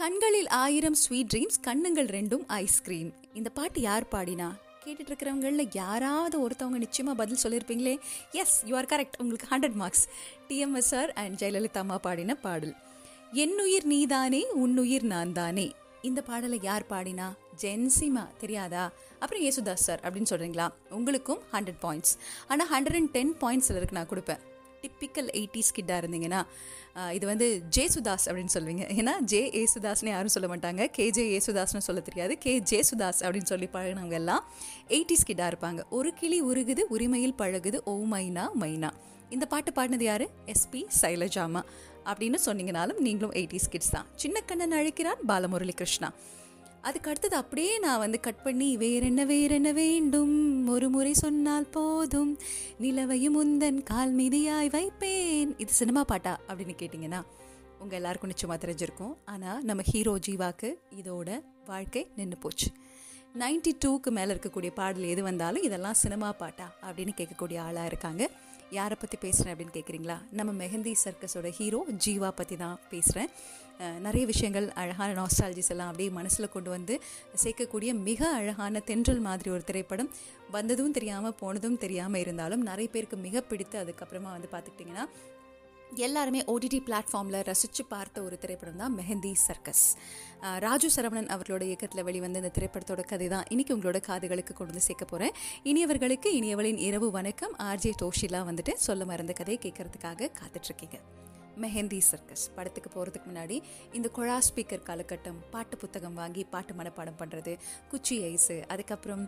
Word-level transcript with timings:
கண்களில் 0.00 0.48
ஆயிரம் 0.48 0.94
sweet 0.94 1.28
dreams 1.32 1.58
கண்ணுங்கள் 1.66 2.08
ரெண்டும் 2.16 2.42
ஐஸ்கிரீம் 2.46 3.10
இந்த 3.34 3.48
பாட்டு 3.48 3.80
யார் 3.80 4.04
பாடினா? 4.14 4.48
கேட்டுட்டு 4.84 5.10
இருக்கிறவங்களில் 5.10 5.70
யாராவது 5.72 6.48
ஒருத்தவங்க 6.48 6.78
நிச்சயமாக 6.84 7.16
பதில் 7.20 7.40
சொல்லியிருப்பீங்களே? 7.42 7.94
எஸ் 8.40 8.56
யூ 8.64 8.76
ஆர் 8.76 8.84
கரெக்ட் 8.84 9.16
உங்களுக்கு 9.18 9.46
hundred 9.52 9.78
marks 9.82 10.04
TMS 10.48 10.90
sir 10.92 11.12
and 11.12 11.38
Jayalalithaa 11.42 11.82
அம்மா 11.84 11.98
பாடின 11.98 12.34
பாடல். 12.34 12.74
என்னுயிர் 13.44 13.86
நீதானே 13.92 14.42
உன்னுயிர் 14.64 15.06
நான் 15.14 15.32
தானே 15.32 15.66
இந்த 16.02 16.22
பாடலை 16.22 16.58
யார் 16.62 16.86
பாடினா? 16.90 17.28
ஜென்சிமா 17.62 18.26
தெரியாதா? 18.42 18.92
அப்புறம் 19.18 19.42
ஏசுதாஸ் 19.42 19.86
சார் 19.86 20.00
அப்படின்னு 20.04 20.32
சொல்கிறீங்களா 20.34 20.68
உங்களுக்கும் 20.90 21.40
ஹண்ட்ரட் 21.52 21.80
பாயிண்ட்ஸ் 21.86 22.14
ஆனால் 22.48 22.70
ஹண்ட்ரட் 22.74 23.00
அண்ட் 23.00 23.10
டென் 23.10 23.34
பாயிண்ட்ஸ் 23.44 23.70
இருக்கு 23.70 23.98
நான் 24.00 24.12
கொடுப்பேன். 24.12 24.42
டிப்பிக்கல் 24.82 25.28
எயிட்டிஸ் 25.40 25.74
கிட்டாக 25.76 26.00
இருந்தீங்கன்னா 26.02 26.42
இது 27.16 27.26
வந்து 27.30 27.46
ஜேசுதாஸ் 27.76 28.26
அப்படின்னு 28.30 28.52
சொல்லுவீங்க. 28.54 28.84
ஏன்னா 29.00 29.14
ஜே 29.30 29.40
ஏசுதாஸ்னு 29.62 30.12
யாரும் 30.14 30.34
சொல்ல 30.34 30.48
மாட்டாங்க. 30.52 30.82
கே 30.96 31.06
ஜே 31.16 31.24
ஏசுதாஸ்னு 31.38 31.84
சொல்ல 31.88 32.00
தெரியாது. 32.08 32.34
கே 32.44 32.52
ஜேசுதாஸ் 32.70 33.20
அப்படின்னு 33.26 33.50
சொல்லி 33.52 33.68
பழகினவங்க 33.72 34.16
எல்லாம் 34.20 34.44
எயிட்டிஸ் 34.96 35.26
கிட்டாக 35.30 35.50
இருப்பாங்க. 35.52 35.82
ஒரு 35.98 36.12
கிளி 36.20 36.38
உருகுது 36.50 36.84
உரிமையில் 36.96 37.36
பழகுது. 37.42 37.80
ஓ 37.92 37.94
மைனா 38.14 38.46
மைனா. 38.62 38.90
இந்த 39.34 39.44
பாட்டு 39.52 39.70
பாடினது 39.76 40.06
யாரு? 40.10 40.26
எஸ்பி 40.52 40.80
சைலஜாமா. 41.02 41.62
அப்படின்னு 42.10 42.38
சொன்னீங்கனாலும் 42.46 42.98
நீங்களும் 43.06 43.32
எயிட்டிஸ் 43.40 43.70
கிட்ஸ் 43.70 43.94
தான். 43.94 44.08
சின்ன 44.24 44.40
கண்ணன் 44.40 44.76
அழைக்கிறான் 44.80 45.22
பாலமுரளி 45.28 45.74
கிருஷ்ணா 45.80 46.10
அதுக்கு 46.88 47.10
அடுத்தது 47.10 47.36
அப்படியே 47.42 47.72
நான் 47.84 48.02
வந்து 48.02 48.18
கட் 48.26 48.42
பண்ணி 48.46 48.68
வேறென்ன 48.82 49.22
வேறென்ன 49.30 49.70
வேண்டும்? 49.78 50.34
ஒரு 50.74 50.88
முறை 50.94 51.12
சொன்னால் 51.22 51.72
போதும். 51.76 52.32
நிலவையும் 52.84 53.38
உந்தன் 53.42 53.80
கால் 53.90 54.12
மீதியாய் 54.18 54.70
வைப்பேன். 54.76 55.52
இது 55.62 55.72
சினிமா 55.80 56.04
பாட்டா 56.12 56.34
அப்படின்னு 56.48 56.76
கேட்டிங்கன்னா 56.82 57.20
உங்கள் 57.82 57.98
எல்லாருக்கும் 58.00 58.32
நிச்சயமாக 58.32 58.58
தெரிஞ்சிருக்கும். 58.64 59.14
ஆனால் 59.32 59.64
நம்ம 59.70 59.82
ஹீரோ 59.92 60.14
ஜீவாக்கு 60.26 60.70
இதோட 61.00 61.30
வாழ்க்கை 61.70 62.02
நின்று 62.18 62.38
போச்சு. 62.44 62.68
நைன்டி 63.42 63.72
டூக்கு 63.84 64.10
மேலே 64.18 64.30
இருக்கக்கூடிய 64.34 64.72
பாடல் 64.80 65.10
எது 65.12 65.22
வந்தாலும் 65.30 65.66
இதெல்லாம் 65.68 66.00
சினிமா 66.04 66.28
பாட்டா 66.42 66.66
அப்படின்னு 66.86 67.14
கேட்கக்கூடிய 67.20 67.58
ஆளாக 67.68 67.90
இருக்காங்க. 67.92 68.24
யாரை 68.76 68.96
பற்றி 69.00 69.16
பேசுகிறேன் 69.24 69.52
அப்படின்னு 69.54 69.76
கேட்குறீங்களா 69.76 70.16
நம்ம 70.38 70.52
மெஹந்தி 70.62 70.92
சர்க்கஸோட 71.02 71.48
ஹீரோ 71.58 71.80
ஜீவா 72.04 72.30
பற்றி 72.38 72.56
தான் 72.62 72.78
பேசுகிறேன் 72.92 73.30
நிறைய 73.80 74.26
விஷயங்கள் 74.26 74.72
அழகான 74.74 75.14
நாஸ்டாலஜிஸ் 75.14 75.70
எல்லாம் 75.70 75.86
அப்படியே 75.86 76.10
மனசில் 76.10 76.48
கொண்டு 76.48 76.70
வந்து 76.70 77.00
சேர்க்கக்கூடிய 77.44 77.94
மிக 77.94 78.30
அழகான 78.30 78.80
தென்றல் 78.80 79.20
மாதிரி 79.20 79.50
ஒரு 79.50 79.64
திரைப்படம் 79.64 80.10
வந்ததும் 80.50 80.90
தெரியாமல் 80.90 81.34
போனதும் 81.34 81.78
தெரியாமல் 81.78 82.20
இருந்தாலும் 82.20 82.62
நிறைய 82.62 82.88
பேருக்கு 82.92 83.16
மிக 83.16 83.40
பிடித்து 83.40 83.78
அதுக்கப்புறமா 83.78 84.30
வந்து 84.30 84.48
பார்த்துக்கிட்டிங்கன்னா 84.52 85.06
எல்லாருமே 85.96 86.44
ஓடிடி 86.46 86.82
பிளாட்ஃபார்மில் 86.86 87.42
ரசித்து 87.42 87.84
பார்த்த 87.84 88.22
ஒரு 88.22 88.38
திரைப்படம் 88.38 88.76
தான் 88.76 88.94
மெஹந்தி 88.96 89.32
சர்க்கஸ் 89.32 89.96
ராஜு 90.58 90.90
சரவணன் 90.96 91.26
அவர்களோட 91.26 91.62
இயக்கத்தில் 91.62 92.02
வெளிவந்த 92.02 92.38
இந்த 92.38 92.50
திரைப்படத்தோட 92.58 93.00
கதை 93.00 93.28
தான் 93.28 93.44
இன்றைக்கி 93.50 93.72
உங்களோட 93.72 94.00
காதுகளுக்கு 94.06 94.52
கொண்டு 94.52 94.72
வந்து 94.72 94.86
சேர்க்க 94.86 95.04
போகிறேன் 95.04 95.34
இனியவர்களுக்கு 95.64 96.34
இனியவளின் 96.34 96.78
இரவு 96.78 97.10
வணக்கம். 97.10 97.54
ஆர்ஜே 97.58 97.92
டோஷிலா 98.02 98.42
வந்துட்டு 98.46 98.74
சொல்ல 98.76 99.04
மறந்த 99.04 99.32
கதையை 99.32 99.60
கேட்கறதுக்காக 99.62 100.30
காத்துட்ருக்கீங்க 100.40 100.98
மெஹந்தி 101.64 102.00
சர்க்கஸ் 102.10 102.44
படத்துக்கு 102.56 102.90
போகிறதுக்கு 102.94 103.28
முன்னாடி 103.30 103.56
இந்த 103.98 104.08
குழா 104.16 104.38
ஸ்பீக்கர் 104.48 104.84
காலகட்டம் 104.88 105.38
பாட்டு 105.54 105.76
புத்தகம் 105.82 106.16
வாங்கி 106.20 106.44
பாட்டு 106.54 106.74
மனப்பாடம் 106.78 107.18
பண்ணுறது 107.20 107.52
குச்சி 107.90 108.16
ஐஸு 108.32 108.56
அதுக்கப்புறம் 108.72 109.22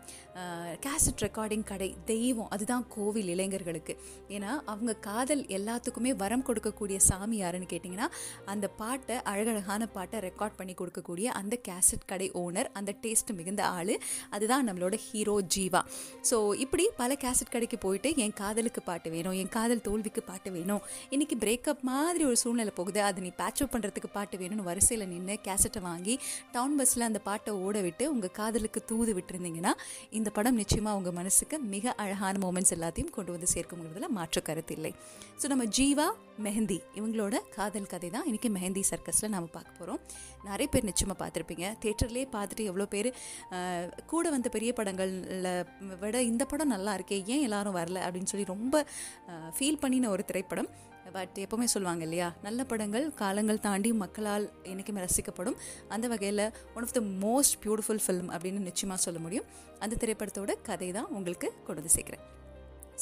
கேசட் 0.87 1.23
ரெக்கார்டிங் 1.27 1.67
கடை 1.73 1.89
தெய்வம் 2.13 2.51
அதுதான் 2.55 2.85
கோவில் 2.97 3.31
இளைஞர்களுக்கு. 3.35 3.95
ஏன்னா 4.37 4.51
அவங்க 4.73 4.93
காதல் 5.09 5.43
எல்லாத்துக்குமே 5.59 6.13
வரம் 6.23 6.45
கொடுக்கக்கூடிய 6.49 6.99
சாமி 7.09 7.37
யாருன்னு 7.37 7.69
கேட்டிங்கன்னா 7.73 8.09
அந்த 8.53 8.67
பாட்டை 8.81 9.17
அழகழகான 9.33 9.89
பாட்டை 9.97 10.21
ரெக்கார்ட் 10.29 10.59
பண்ணி 10.59 10.75
கொடுக்கக்கூடிய 10.81 11.27
அந்த 11.41 11.55
கேசட் 11.69 12.07
கடை 12.13 12.29
ஓனர் 12.43 12.71
அந்த 12.81 12.95
டேஸ்ட் 13.05 13.33
மிகுந்த 13.39 13.63
ஆள் 13.79 13.95
அதுதான் 14.31 14.67
நம்மளோட 14.69 14.97
ஹீரோ 15.07 15.37
ஜீவா. 15.57 15.83
ஸோ 16.31 16.37
இப்படி 16.65 16.87
பல 17.03 17.11
கேசட் 17.25 17.55
கடைக்கு 17.55 17.79
போயிட்டு 17.87 18.11
என் 18.25 18.37
காதலுக்கு 18.43 18.83
பாட்டு 18.89 19.11
வேணும் 19.17 19.37
என் 19.43 19.55
காதல் 19.57 19.85
தோல்விக்கு 19.89 20.23
பாட்டு 20.31 20.51
வேணும் 20.57 20.83
இன்றைக்கி 21.15 21.39
பிரேக்கப் 21.45 21.85
மாதிரி 21.91 22.18
ஒரு 22.31 22.39
சூழ்நிலை 22.43 22.73
போகுது. 22.79 23.01
அதை 23.09 23.23
நீ 23.27 23.31
பேட்ச் 23.41 23.63
அப் 23.65 23.73
பண்ணுறதுக்கு 23.75 24.11
பாட்டு 24.17 24.37
வேணும்னு 24.43 24.67
வரிசையில் 24.69 25.07
நின்று 25.13 25.37
கேசட்டை 25.47 25.83
வாங்கி 25.89 26.15
டவுன் 26.57 26.77
பஸ்ஸில் 26.81 27.07
அந்த 27.09 27.21
பாட்டை 27.29 27.53
ஓட 27.65 27.77
விட்டு 27.87 28.07
உங்கள் 28.15 28.35
காதலுக்கு 28.39 28.83
தூது 28.91 29.15
விட்டுருந்தீங்கன்னா 29.19 29.75
இந்த 30.21 30.29
படம் 30.39 30.59
நிச்சயமாக 30.63 30.99
உங்கள் 31.01 31.17
மனசுக்கு 31.21 31.59
மிக 31.75 31.95
அழகான 32.05 32.35
மூமெண்ட்ஸ் 32.45 32.75
எல்லாத்தையும் 32.79 33.13
கொண்டு 33.19 33.33
வந்து 33.37 33.51
சேர்க்குங்கிறதுல 33.55 34.09
மாற்று 34.19 34.43
கருத்து 34.49 34.75
இல்லை. 34.79 34.93
ஸோ 35.41 35.49
நம்ம 35.53 35.67
ஜீவா 35.79 36.09
மெஹந்தி 36.47 36.79
இவங்களோட 36.99 37.37
காதல் 37.55 37.91
கதை 37.93 38.09
தான் 38.17 38.27
இன்றைக்கி 38.31 38.49
மெஹந்தி 38.57 38.83
சர்க்கஸில் 38.91 39.33
நம்ம 39.35 39.49
பார்க்க 39.57 39.79
போகிறோம் 39.79 40.01
நிறைய 40.49 40.67
பேர் 40.73 40.89
நிச்சயமாக 40.91 41.19
பார்த்துருப்பீங்க. 41.23 41.67
தேட்டர்லேயே 41.85 42.27
பார்த்துட்டு 42.35 42.69
எவ்வளோ 42.71 42.87
பேர் 42.95 43.09
கூட 44.13 44.25
வந்த 44.35 44.49
பெரிய 44.57 44.73
படங்களில் 44.79 45.49
விட 46.03 46.17
இந்த 46.31 46.45
படம் 46.53 46.73
நல்லா 46.75 46.95
இருக்கே 46.99 47.19
ஏன் 47.35 47.45
எல்லாரும் 47.49 47.79
வரல 47.81 47.99
அப்படின்னு 48.07 48.31
சொல்லி 48.33 48.47
ரொம்ப 48.55 48.85
ஃபீல் 49.57 49.83
பண்ணின 49.85 50.11
ஒரு 50.15 50.25
திரைப்படம். 50.31 50.71
பட் 51.17 51.37
எப்போவுமே 51.43 51.67
சொல்லுவாங்க 51.73 52.03
இல்லையா? 52.07 52.29
நல்ல 52.47 52.61
படங்கள் 52.71 53.07
காலங்கள் 53.21 53.61
தாண்டி 53.67 53.91
மக்களால் 54.03 54.47
என்றைக்குமே 54.71 55.01
ரசிக்கப்படும். 55.05 55.57
அந்த 55.95 56.07
வகையில் 56.13 56.45
one 56.77 56.85
of 56.87 56.95
the 56.99 57.03
most 57.25 57.57
beautiful 57.65 58.03
film 58.05 58.31
அப்படின்னு 58.35 58.61
நிச்சயமாக 58.69 59.01
சொல்ல 59.07 59.19
முடியும். 59.25 59.47
அந்த 59.85 59.99
திரைப்படத்தோட 60.03 60.55
கதை 60.69 60.89
தான் 60.99 61.11
உங்களுக்கு 61.19 61.51
கொண்டு 61.67 61.81
வந்து 61.81 61.95
சேர்க்குறேன். 61.97 62.25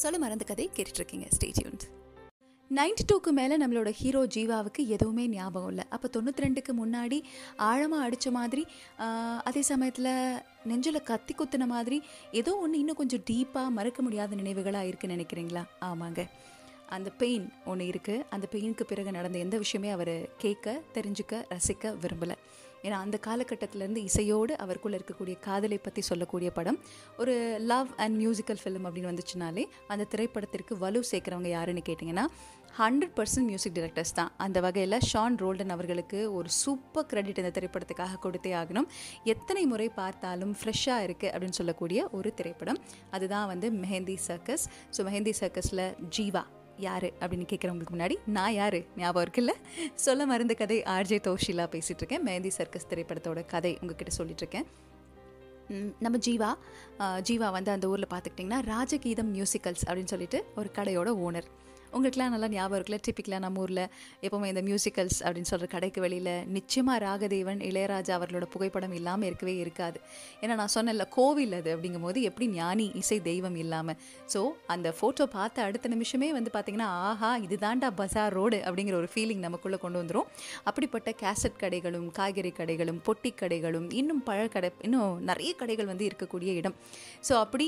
சொல்ல 0.03 0.17
மறந்த 0.25 0.47
கதை 0.51 0.67
கேட்டுட்ருக்கீங்க. 0.79 1.29
ஸ்டேட்யூன்ட் 1.37 1.87
நைன்டி 2.71 3.03
டூக்கு 3.11 3.31
மேலே 3.39 3.55
நம்மளோட 3.63 3.91
ஹீரோ 3.99 4.21
ஜீவாவுக்கு 4.35 4.83
எதுவுமே 4.95 5.25
ஞாபகம் 5.35 5.71
இல்லை. 5.73 5.85
அப்போ 5.95 6.07
தொண்ணூற்றி 6.15 6.45
ரெண்டுக்கு 6.45 6.73
முன்னாடி 6.81 7.19
ஆழமாக 7.69 8.07
அடித்த 8.07 8.31
மாதிரி 8.39 8.63
அதே 9.49 9.63
சமயத்தில் 9.71 10.11
நெஞ்சில் 10.71 11.07
கத்தி 11.11 11.35
குத்துன 11.41 11.67
மாதிரி 11.75 11.99
ஏதோ 12.41 12.55
ஒன்று 12.65 12.81
இன்னும் 12.83 13.01
கொஞ்சம் 13.03 13.25
டீப்பாக 13.31 13.75
மறக்க 13.79 14.03
முடியாத 14.07 14.37
நினைவுகளாக 14.43 14.91
இருக்குன்னு 14.91 15.17
நினைக்கிறீங்களா? 15.17 15.63
ஆமாங்க. 15.91 16.23
அந்த 16.97 17.11
பெயின் 17.23 17.47
ஒன்று 17.71 17.85
இருக்குது 17.93 18.25
அந்த 18.35 18.47
பெயினுக்கு 18.53 18.85
பிறகு 18.91 19.17
நடந்த 19.19 19.39
எந்த 19.39 19.57
விஷயமே 19.65 19.91
அவர் 19.97 20.15
கேட்க 20.45 20.81
தெரிஞ்சுக்க 20.97 21.43
ரசிக்க 21.55 21.95
விரும்பலை. 22.05 22.37
ஏன்னா 22.85 22.99
அந்த 23.05 23.17
காலகட்டத்திலேருந்து 23.27 24.03
இசையோடு 24.09 24.53
அவருக்குள்ளே 24.65 24.97
இருக்கக்கூடிய 24.99 25.37
காதலை 25.47 25.79
பற்றி 25.79 26.03
சொல்லக்கூடிய 26.09 26.49
படம் 26.59 26.79
ஒரு 27.23 27.35
லவ் 27.71 27.89
அண்ட் 28.03 28.17
மியூசிக்கல் 28.23 28.61
ஃபிலிம் 28.63 28.87
அப்படின்னு 28.89 29.11
வந்துச்சுனாலே 29.13 29.65
அந்த 29.93 30.07
திரைப்படத்திற்கு 30.13 30.77
வலு 30.83 31.01
சேர்க்குறவங்க 31.11 31.51
யாருன்னு 31.55 31.83
கேட்டிங்கன்னா 31.89 32.27
ஹண்ட்ரட் 32.81 33.15
பர்சன்ட் 33.19 33.49
மியூசிக் 33.51 33.77
டிரெக்டர்ஸ் 33.79 34.15
தான். 34.19 34.31
அந்த 34.45 34.61
வகையில் 34.67 34.97
ஷான் 35.11 35.39
ரோல்டன் 35.43 35.73
அவர்களுக்கு 35.77 36.19
ஒரு 36.39 36.49
சூப்பர் 36.63 37.09
கிரெடிட் 37.13 37.41
இந்த 37.43 37.53
திரைப்படத்துக்காக 37.59 38.19
கொடுத்தே 38.25 38.53
ஆகணும். 38.61 38.89
எத்தனை 39.35 39.63
முறை 39.73 39.89
பார்த்தாலும் 40.01 40.53
ஃப்ரெஷ்ஷாக 40.61 41.07
இருக்குது 41.07 41.33
அப்படின்னு 41.33 41.59
சொல்லக்கூடிய 41.61 42.09
ஒரு 42.19 42.33
திரைப்படம். 42.41 42.81
அதுதான் 43.11 43.49
வந்து 43.53 43.71
மெஹந்தி 43.83 44.19
சர்க்கஸ் 44.29 44.67
ஸோ 44.97 45.09
மெஹந்தி 45.09 45.35
சர்க்கஸில் 45.43 45.87
ஜீவா 46.19 46.45
யார் 46.79 47.05
அப்படின்னு 47.21 47.47
கேட்குறவங்களுக்கு 47.47 47.95
முன்னாடி 47.95 48.17
நான் 48.27 48.53
யார்? 48.53 48.79
ஞாபகம் 48.97 49.25
இருக்குல்ல? 49.27 49.53
சொல்ல 49.95 50.27
மறந்த 50.27 50.55
கதை 50.55 50.83
ஆர்ஜே 50.87 51.19
தோஷிலா 51.27 51.67
பேசிகிட்ருக்கேன் 51.71 52.25
மேந்தி 52.27 52.49
சர்க்கஸ் 52.49 52.89
திரைப்படத்தோட 52.91 53.47
கதை 53.47 53.79
உங்ககிட்ட 53.81 54.11
சொல்லிட்டு 54.11 54.43
இருக்கேன் 54.43 54.67
நம்ம 55.99 56.19
ஜீவா 56.19 56.51
ஜீவா 57.23 57.51
வந்து 57.51 57.71
அந்த 57.71 57.89
ஊரில் 57.89 58.09
பார்த்துக்கிட்டிங்கன்னா 58.11 58.61
ராஜகீதம் 58.67 59.33
மியூசிக்கல்ஸ் 59.35 59.85
அப்படின்னு 59.87 60.05
சொல்லிட்டு 60.05 60.45
ஒரு 60.55 60.71
கடையோட 60.75 61.11
ஓனர் 61.25 61.49
உங்களுக்குலாம் 61.97 62.33
நல்லா 62.35 62.49
ஞாபகம் 62.55 62.79
இருக்குல்ல? 62.79 62.99
டிப்பிக்கலாக 63.07 63.43
நம்ம 63.47 63.63
ஊரில் 63.65 63.83
எப்போவுமே 64.27 64.49
இந்த 64.53 64.63
மியூசிக்கல்ஸ் 64.69 65.19
அப்படின்னு 65.25 65.51
சொல்கிற 65.51 65.69
கடைக்கு 65.75 66.01
வெளியில் 66.05 66.33
நிச்சயமாக 66.57 66.99
ராகதேவன் 67.07 67.61
இளையராஜா 67.69 68.13
அவர்களோட 68.19 68.47
புகைப்படம் 68.55 68.95
இல்லாமல் 68.99 69.29
இருக்கவே 69.29 69.55
இருக்காது. 69.65 69.99
ஏன்னா 70.43 70.55
நான் 70.61 70.73
சொன்னேன்ல 70.77 71.07
கோவில் 71.17 71.55
அது 71.61 71.71
அப்படிங்கும்போது 71.77 72.21
எப்படி 72.31 72.49
ஞானி 72.59 72.87
இசை 73.03 73.19
தெய்வம் 73.31 73.59
இல்லாமல் 73.65 73.99
ஸோ 74.35 74.43
அந்த 74.75 74.89
ஃபோட்டோ 74.99 75.27
பார்த்த 75.37 75.65
அடுத்த 75.69 75.93
நிமிஷமே 75.95 76.29
வந்து 76.39 76.51
பார்த்திங்கன்னா 76.57 76.91
ஆஹா 77.11 77.31
இதுதான்டா 77.47 77.91
பசார் 78.01 78.35
ரோடு 78.39 78.61
அப்படிங்கிற 78.67 78.97
ஒரு 79.03 79.11
ஃபீலிங் 79.15 79.43
நமக்குள்ளே 79.47 79.79
கொண்டு 79.85 79.99
வந்துடும் 80.03 80.29
அப்படிப்பட்ட 80.69 81.15
கேசட் 81.23 81.59
கடைகளும் 81.63 82.07
காய்கறி 82.19 82.53
கடைகளும் 82.61 83.01
பொட்டி 83.09 83.33
கடைகளும் 83.43 83.89
இன்னும் 84.01 84.23
பழக்கடை 84.29 84.71
இன்னும் 84.87 85.13
நிறைய 85.31 85.51
கடைகள் 85.61 85.91
வந்து 85.93 86.05
இருக்கக்கூடிய 86.11 86.51
இடம். 86.61 86.77
ஸோ 87.29 87.33
அப்படி 87.45 87.67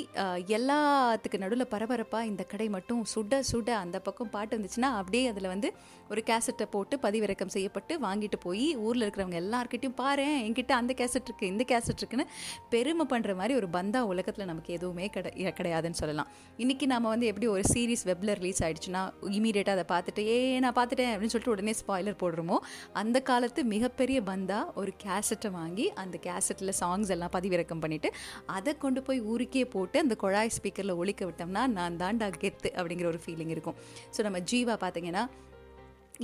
எல்லாத்துக்கு 0.58 1.42
நடுவில் 1.44 1.70
பரபரப்பாக 1.74 2.30
இந்த 2.32 2.42
கடை 2.52 2.68
மட்டும் 2.76 3.02
சுட 3.14 3.40
சுட 3.50 3.70
அந்த 3.84 3.96
பக்கம் 3.98 4.16
பாட்டு 4.26 4.58
வந்துச்சுன்னா 4.58 4.90
அப்படியே 5.00 5.28
அதில் 5.28 5.46
வந்து 5.46 5.72
ஒரு 6.08 6.22
கேசட்டை 6.26 6.66
போட்டு 6.70 6.98
பதிவிறக்கம் 7.02 7.46
செய்யப்பட்டு 7.46 8.00
வாங்கிட்டு 8.00 8.38
போய் 8.40 8.76
ஊரில் 8.76 9.02
இருக்கிறவங்க 9.02 9.38
எல்லாருக்கிட்டையும் 9.42 9.94
பாரு 9.94 10.24
என்கிட்ட 10.24 10.72
அந்த 10.72 10.94
கேசட் 10.98 11.26
இருக்குது 11.28 11.42
இந்த 11.42 11.64
கேசட் 11.68 11.96
இருக்குன்னு 11.96 12.26
பெருமை 12.70 13.06
பண்ணுற 13.10 13.34
மாதிரி 13.34 13.54
ஒரு 13.54 13.68
பந்தா 13.68 14.00
உலகத்தில் 14.02 14.46
நமக்கு 14.46 14.74
எதுவுமே 14.74 15.08
கிடை 15.08 15.52
கிடையாதுன்னு 15.58 15.90
சொல்லலாம். 15.90 16.26
இன்றைக்கி 16.58 16.86
நம்ம 16.86 17.08
வந்து 17.08 17.26
எப்படி 17.26 17.46
ஒரு 17.46 17.62
சீரீஸ் 17.72 18.04
வெப்பில் 18.04 18.34
ரிலீஸ் 18.34 18.62
ஆகிடுச்சுன்னா 18.62 19.12
இமீடியட்டாக 19.22 19.76
அதை 19.78 19.84
பார்த்துட்டு 19.94 20.26
ஏ 20.26 20.58
நான் 20.58 20.74
பார்த்துட்டேன் 20.74 21.12
அப்படின்னு 21.12 21.34
சொல்லிட்டு 21.34 21.50
உடனே 21.50 21.74
ஸ்பாய்லர் 21.80 22.18
போடுறோமோ 22.22 22.56
அந்த 22.92 23.20
காலத்து 23.20 23.64
மிகப்பெரிய 23.64 24.22
பந்தா 24.22 24.74
ஒரு 24.74 24.92
கேசட்டை 25.04 25.50
வாங்கி 25.50 25.92
அந்த 25.92 26.18
கேசட்டில் 26.22 26.72
சாங்ஸ் 26.80 27.10
எல்லாம் 27.10 27.30
பதிவிறக்கம் 27.32 27.82
பண்ணிவிட்டு 27.84 28.10
அதை 28.46 28.76
கொண்டு 28.76 29.02
போய் 29.02 29.20
ஊருக்கே 29.20 29.64
போட்டு 29.64 29.98
அந்த 29.98 30.14
குழாய் 30.14 30.50
ஸ்பீக்கரில் 30.58 30.96
ஒழிக்க 30.96 31.24
விட்டோம்னா 31.24 31.66
நான் 31.66 31.96
தாண்டா 31.96 32.32
கெத்து 32.40 32.70
அப்படிங்கிற 32.76 33.04
ஒரு 33.04 33.20
ஃபீலிங் 33.26 33.48
இருக்கும். 33.48 33.74
ஸோ 34.16 34.22
நம்ம 34.28 34.40
ஜீவா 34.52 34.76
பார்த்தீங்கன்னா 34.84 35.24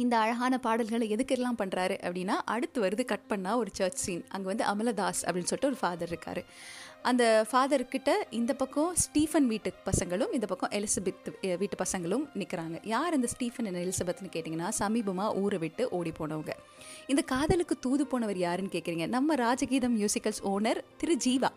இந்த 0.02 0.14
அழகான 0.22 0.54
பாடல்களை 0.62 1.06
எதுக்கெல்லாம் 1.16 1.58
பண்ணுறாரு 1.58 1.96
அப்படின்னா 2.06 2.36
அடுத்து 2.54 2.78
வருது 2.84 3.02
கட் 3.10 3.28
பண்ணால் 3.32 3.60
ஒரு 3.60 3.70
சர்ச் 3.78 4.00
சீன் 4.04 4.24
அங்கே 4.34 4.48
வந்து 4.52 4.64
அமலதாஸ் 4.70 5.20
அப்படின்னு 5.26 5.50
சொல்லிட்டு 5.50 5.70
ஒரு 5.72 5.78
ஃபாதர் 5.82 6.10
இருக்கார். 6.12 6.40
அந்த 7.10 7.24
ஃபாதர்கிட்ட 7.48 8.10
இந்த 8.38 8.52
பக்கம் 8.60 8.92
ஸ்டீஃபன் 9.02 9.46
வீட்டு 9.52 9.70
பசங்களும் 9.88 10.32
இந்த 10.36 10.46
பக்கம் 10.52 10.72
எலிசபெத் 10.78 11.28
வீட்டு 11.62 11.76
பசங்களும் 11.82 12.24
நிற்கிறாங்க 12.40 12.76
யார் 12.92 13.16
இந்த 13.18 13.28
ஸ்டீஃபன் 13.34 13.66
அண்ட் 13.70 13.80
எலிசபெத்னு 13.82 14.30
கேட்டிங்கன்னா 14.36 14.68
சமீபமாக 14.80 15.36
ஊரை 15.42 15.58
விட்டு 15.64 15.86
ஓடி 15.98 16.12
போனவங்க. 16.20 16.54
இந்த 17.12 17.24
காதலுக்கு 17.32 17.76
தூது 17.86 18.06
போனவர் 18.12 18.40
யாருன்னு 18.46 18.74
கேட்குறீங்க 18.76 19.08
நம்ம 19.16 19.36
ராஜகீதம் 19.46 19.96
மியூசிக்கல்ஸ் 20.00 20.42
ஓனர் 20.54 20.80
திரு 21.02 21.16
ஜீவா. 21.26 21.52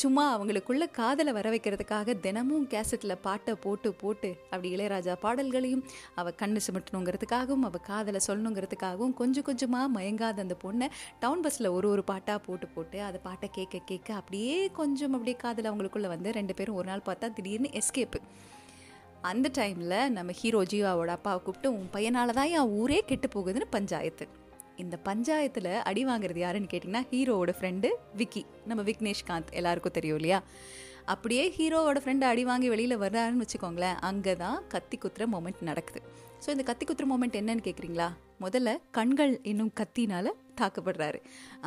சும்மா 0.00 0.22
அவங்களுக்குள்ள 0.34 0.84
காதலை 0.90 1.32
வர 1.32 1.50
வைக்கிறதுக்காக 1.50 2.14
தினமும் 2.20 2.66
கேசட்டில் 2.68 3.14
பாட்டை 3.22 3.54
போட்டு 3.54 3.92
போட்டு 3.92 4.30
அப்படி 4.50 4.76
இளையராஜா 4.76 5.14
பாடல்களையும் 5.20 5.84
அவள் 6.14 6.36
கண்ணு 6.42 6.60
சுமட்டணுங்கிறதுக்காகவும் 6.66 7.64
அவள் 7.68 7.84
காதலை 7.86 8.20
சொல்லணுங்கிறதுக்காகவும் 8.26 9.14
கொஞ்சம் 9.14 9.42
கொஞ்சமாக 9.42 9.88
மயங்காத 9.94 10.44
அந்த 10.44 10.56
பொண்ணை 10.64 10.88
டவுன் 11.20 11.40
பஸ்ஸில் 11.40 11.66
ஒரு 11.66 11.88
ஒரு 11.88 12.04
பாட்டாக 12.04 12.38
போட்டு 12.38 12.66
போட்டு 12.66 13.02
அதை 13.02 13.20
பாட்டை 13.22 13.50
கேட்க 13.52 13.78
கேட்க 13.78 14.14
அப்படியே 14.14 14.70
கொஞ்சம் 14.70 15.12
அப்படியே 15.12 15.36
காதல் 15.36 15.70
அவங்களுக்குள்ளே 15.72 16.06
வந்து 16.06 16.32
ரெண்டு 16.32 16.54
பேரும் 16.54 16.74
ஒரு 16.74 16.88
நாள் 16.88 17.06
பார்த்தா 17.06 17.32
திடீர்னு 17.32 17.70
எஸ்கேப்பு. 17.80 18.20
அந்த 19.22 19.50
டைமில் 19.58 19.98
நம்ம 20.08 20.32
ஹீரோ 20.32 20.62
ஜீவாவோட 20.62 21.12
அப்பாவை 21.18 21.40
கூப்பிட்டு 21.42 21.72
உன் 21.72 21.92
பையனால 21.92 22.34
தான் 22.40 22.52
என் 22.58 22.72
ஊரே 22.80 22.98
கெட்டு 23.06 23.28
போகுதுன்னு 23.34 23.68
பஞ்சாயத்து. 23.70 24.26
இந்த 24.84 24.96
பஞ்சாயத்தில் 25.08 25.70
அடி 25.90 26.02
வாங்குறது 26.10 26.40
யாருன்னு 26.44 26.72
கேட்டிங்கன்னா 26.72 27.04
ஹீரோவோட 27.12 27.52
ஃப்ரெண்டு 27.58 27.88
விக்கி. 28.20 28.42
நம்ம 28.70 28.82
விக்னேஷ்காந்த் 28.90 29.54
எல்லாருக்கும் 29.60 29.96
தெரியும் 29.98 30.18
இல்லையா? 30.20 30.40
அப்படியே 31.14 31.42
ஹீரோவோட 31.56 31.98
ஃப்ரெண்டு 32.02 32.24
அடி 32.30 32.42
வாங்கி 32.50 32.68
வெளியில் 32.72 33.02
வர்றாருன்னு 33.02 33.44
வச்சுக்கோங்களேன் 33.44 33.98
அங்கே 34.08 34.32
தான் 34.44 34.56
கத்தி 34.72 34.96
குத்துற 35.02 35.24
மூமெண்ட் 35.34 35.60
நடக்குது. 35.68 36.00
ஸோ 36.44 36.48
இந்த 36.54 36.64
கத்தி 36.70 36.84
குத்துற 36.86 37.06
மூமெண்ட் 37.10 37.38
என்னன்னு 37.40 37.64
கேட்குறீங்களா 37.66 38.08
முதல்ல 38.44 38.70
கண்கள் 38.96 39.32
இன்னும் 39.50 39.70
கத்தினால 39.80 40.32
தாக்கப்படுறாரு. 40.60 41.18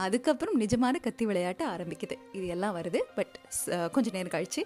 அதுக்கப்புறம் 0.03 0.59
நிஜமான 0.63 0.99
கத்தி 1.05 1.23
விளையாட்டு 1.29 1.63
ஆரம்பிக்குது. 1.73 2.15
இது 2.37 2.45
எல்லாம் 2.55 2.75
வருது 2.79 2.99
பட் 3.17 3.35
கொஞ்சம் 3.95 4.15
நேரம் 4.17 4.33
கழித்து 4.35 4.61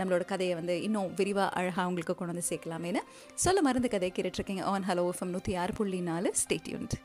நம்மளோட 0.00 0.24
கதையை 0.32 0.56
வந்து 0.60 0.76
இன்னும் 0.88 1.08
விரிவாக 1.20 1.48
அழகாக 1.60 1.88
உங்களுக்கு 1.92 2.16
கொண்டு 2.18 2.34
வந்து 2.34 2.50
சேர்க்கலாமேன்னு. 2.50 3.02
சொல்ல 3.44 3.62
மருந்து 3.68 3.94
கதையை 3.94 4.12
கேட்டுட்ருக்கீங்க 4.18 4.64
ஆன் 4.74 4.88
ஹலோ 4.90 5.06
எஃப்எம் 5.14 5.34
நூற்றி 5.36 5.54
ஆறு 5.62 5.74
புள்ளி 5.80 6.02
நாலு 6.10 6.30
ஸ்டேட்யூன்ட் 6.44 6.96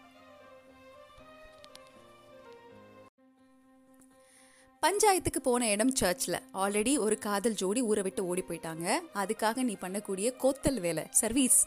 பஞ்சாயத்துக்கு 4.87 5.39
போன 5.45 5.67
இடம் 5.73 5.91
சர்ச்சில் 5.99 6.35
ஆல்ரெடி 6.63 6.91
ஒரு 7.05 7.15
காதல் 7.23 7.55
ஜோடி 7.61 7.81
ஊரை 7.87 8.01
விட்டு 8.05 8.21
ஓடி 8.31 8.43
போயிட்டாங்க. 8.49 8.85
அதுக்காக 9.21 9.63
நீ 9.69 9.73
பண்ணக்கூடிய 9.81 10.27
கோத்தல் 10.43 10.79
வேலை 10.85 11.03
சர்வீஸ் 11.21 11.57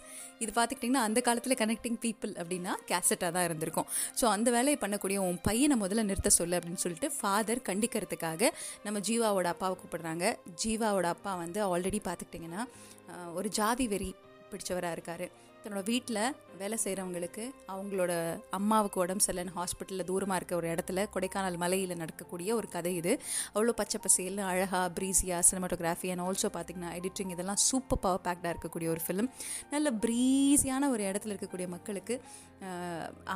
இது 0.42 0.50
பார்த்துக்கிட்டிங்கன்னா 0.58 1.02
அந்த 1.08 1.20
காலத்தில் 1.26 1.56
கனெக்டிங் 1.62 1.98
பீப்புள் 2.04 2.32
அப்படின்னா 2.40 2.74
கேசட்டாக 2.90 3.30
தான் 3.36 3.46
இருந்திருக்கும். 3.48 3.88
ஸோ 4.20 4.24
அந்த 4.36 4.48
வேலையை 4.56 4.78
பண்ணக்கூடிய 4.84 5.18
உன் 5.26 5.38
பையனை 5.48 5.78
முதல்ல 5.82 6.06
நிறுத்த 6.10 6.32
சொல்லு 6.38 6.58
அப்படின்னு 6.60 6.82
சொல்லிட்டு 6.84 7.10
ஃபாதர் 7.18 7.62
கண்டிக்கிறதுக்காக 7.68 8.52
நம்ம 8.86 9.02
ஜீவாவோட 9.10 9.48
அப்பாவை 9.54 9.76
கூப்பிடுறாங்க. 9.82 10.32
ஜீவாவோட 10.64 11.08
அப்பா 11.16 11.34
வந்து 11.44 11.62
ஆல்ரெடி 11.70 12.02
பார்த்துக்கிட்டிங்கன்னா 12.08 12.64
ஒரு 13.38 13.50
ஜாதி 13.60 13.86
வெறி 13.94 14.10
பிடிச்சவராக 14.52 14.96
இருக்கார். 14.98 15.26
தன்னோட 15.62 15.82
வீட்டில் 15.90 16.22
வேலை 16.60 16.76
செய்கிறவங்களுக்கு 16.82 17.44
அவங்களோட 17.72 18.12
அம்மாவுக்கு 18.58 18.98
உடம்பு 19.02 19.24
சரியில்லைன்னு 19.24 19.54
ஹாஸ்பிட்டலில் 19.58 20.06
தூரமாக 20.10 20.38
இருக்க 20.40 20.54
ஒரு 20.58 20.68
இடத்துல 20.72 21.04
கொடைக்கானல் 21.14 21.58
மலையில் 21.62 21.94
நடக்கக்கூடிய 22.02 22.48
ஒரு 22.58 22.68
கதை 22.74 22.92
இது. 23.00 23.12
அவ்வளோ 23.54 23.72
பச்சை 23.80 23.98
பசேல்னு 24.04 24.42
அழகாக 24.50 24.90
ப்ரீஸியாக 24.96 25.46
சினிமாட்டோகிராஃபி 25.50 26.10
அண்ட் 26.14 26.24
ஆல்சோ 26.26 26.48
பார்த்திங்கன்னா 26.56 26.90
எடிட்டிங் 26.98 27.32
இதெல்லாம் 27.34 27.60
சூப்பர் 27.68 28.02
பவர் 28.04 28.24
பேக்டாக 28.26 28.52
இருக்கக்கூடிய 28.54 28.88
ஒரு 28.94 29.02
ஃபிலிம் 29.06 29.30
நல்ல 29.74 29.90
ப்ரீஸியான 30.04 30.90
ஒரு 30.94 31.04
இடத்துல 31.10 31.34
இருக்கக்கூடிய 31.34 31.68
மக்களுக்கு 31.76 32.16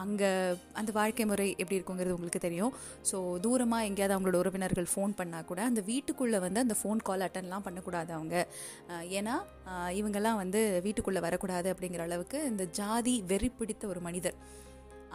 அங்கே 0.03 0.31
அந்த 0.81 0.91
வாழ்க்கை 0.99 1.27
முறை 1.33 1.49
எப்படி 1.61 1.79
இருக்குங்கிறது 1.79 2.17
உங்களுக்கு 2.17 2.43
தெரியும். 2.47 2.73
ஸோ 3.11 3.17
தூரமாக 3.47 3.89
எங்கேயாவது 3.91 4.17
அவங்களோட 4.17 4.43
உறவினர்கள் 4.43 4.91
ஃபோன் 4.95 5.15
பண்ணால் 5.21 5.49
கூட 5.53 5.61
அந்த 5.71 5.83
வீட்டுக்குள்ளே 5.91 6.41
வந்து 6.47 6.65
அந்த 6.67 6.77
ஃபோன் 6.83 7.01
கால் 7.09 7.27
அட்டன்லாம் 7.29 7.67
பண்ணக்கூடாது 7.69 8.13
அவங்க. 8.19 8.35
ஏன்னா 9.21 9.37
இவங்கெல்லாம் 10.01 10.41
வந்து 10.43 10.63
வீட்டுக்குள்ளே 10.87 11.21
வரக்கூடாது 11.29 11.69
அப்படிங்கிற 11.75 12.03
அளவுக்கு 12.15 12.41
இந்த 12.51 12.65
ஜாதி 12.81 13.15
வெறி 13.31 13.51
பிடித்த 13.61 13.85
ஒரு 13.93 14.03
மனிதர். 14.09 14.39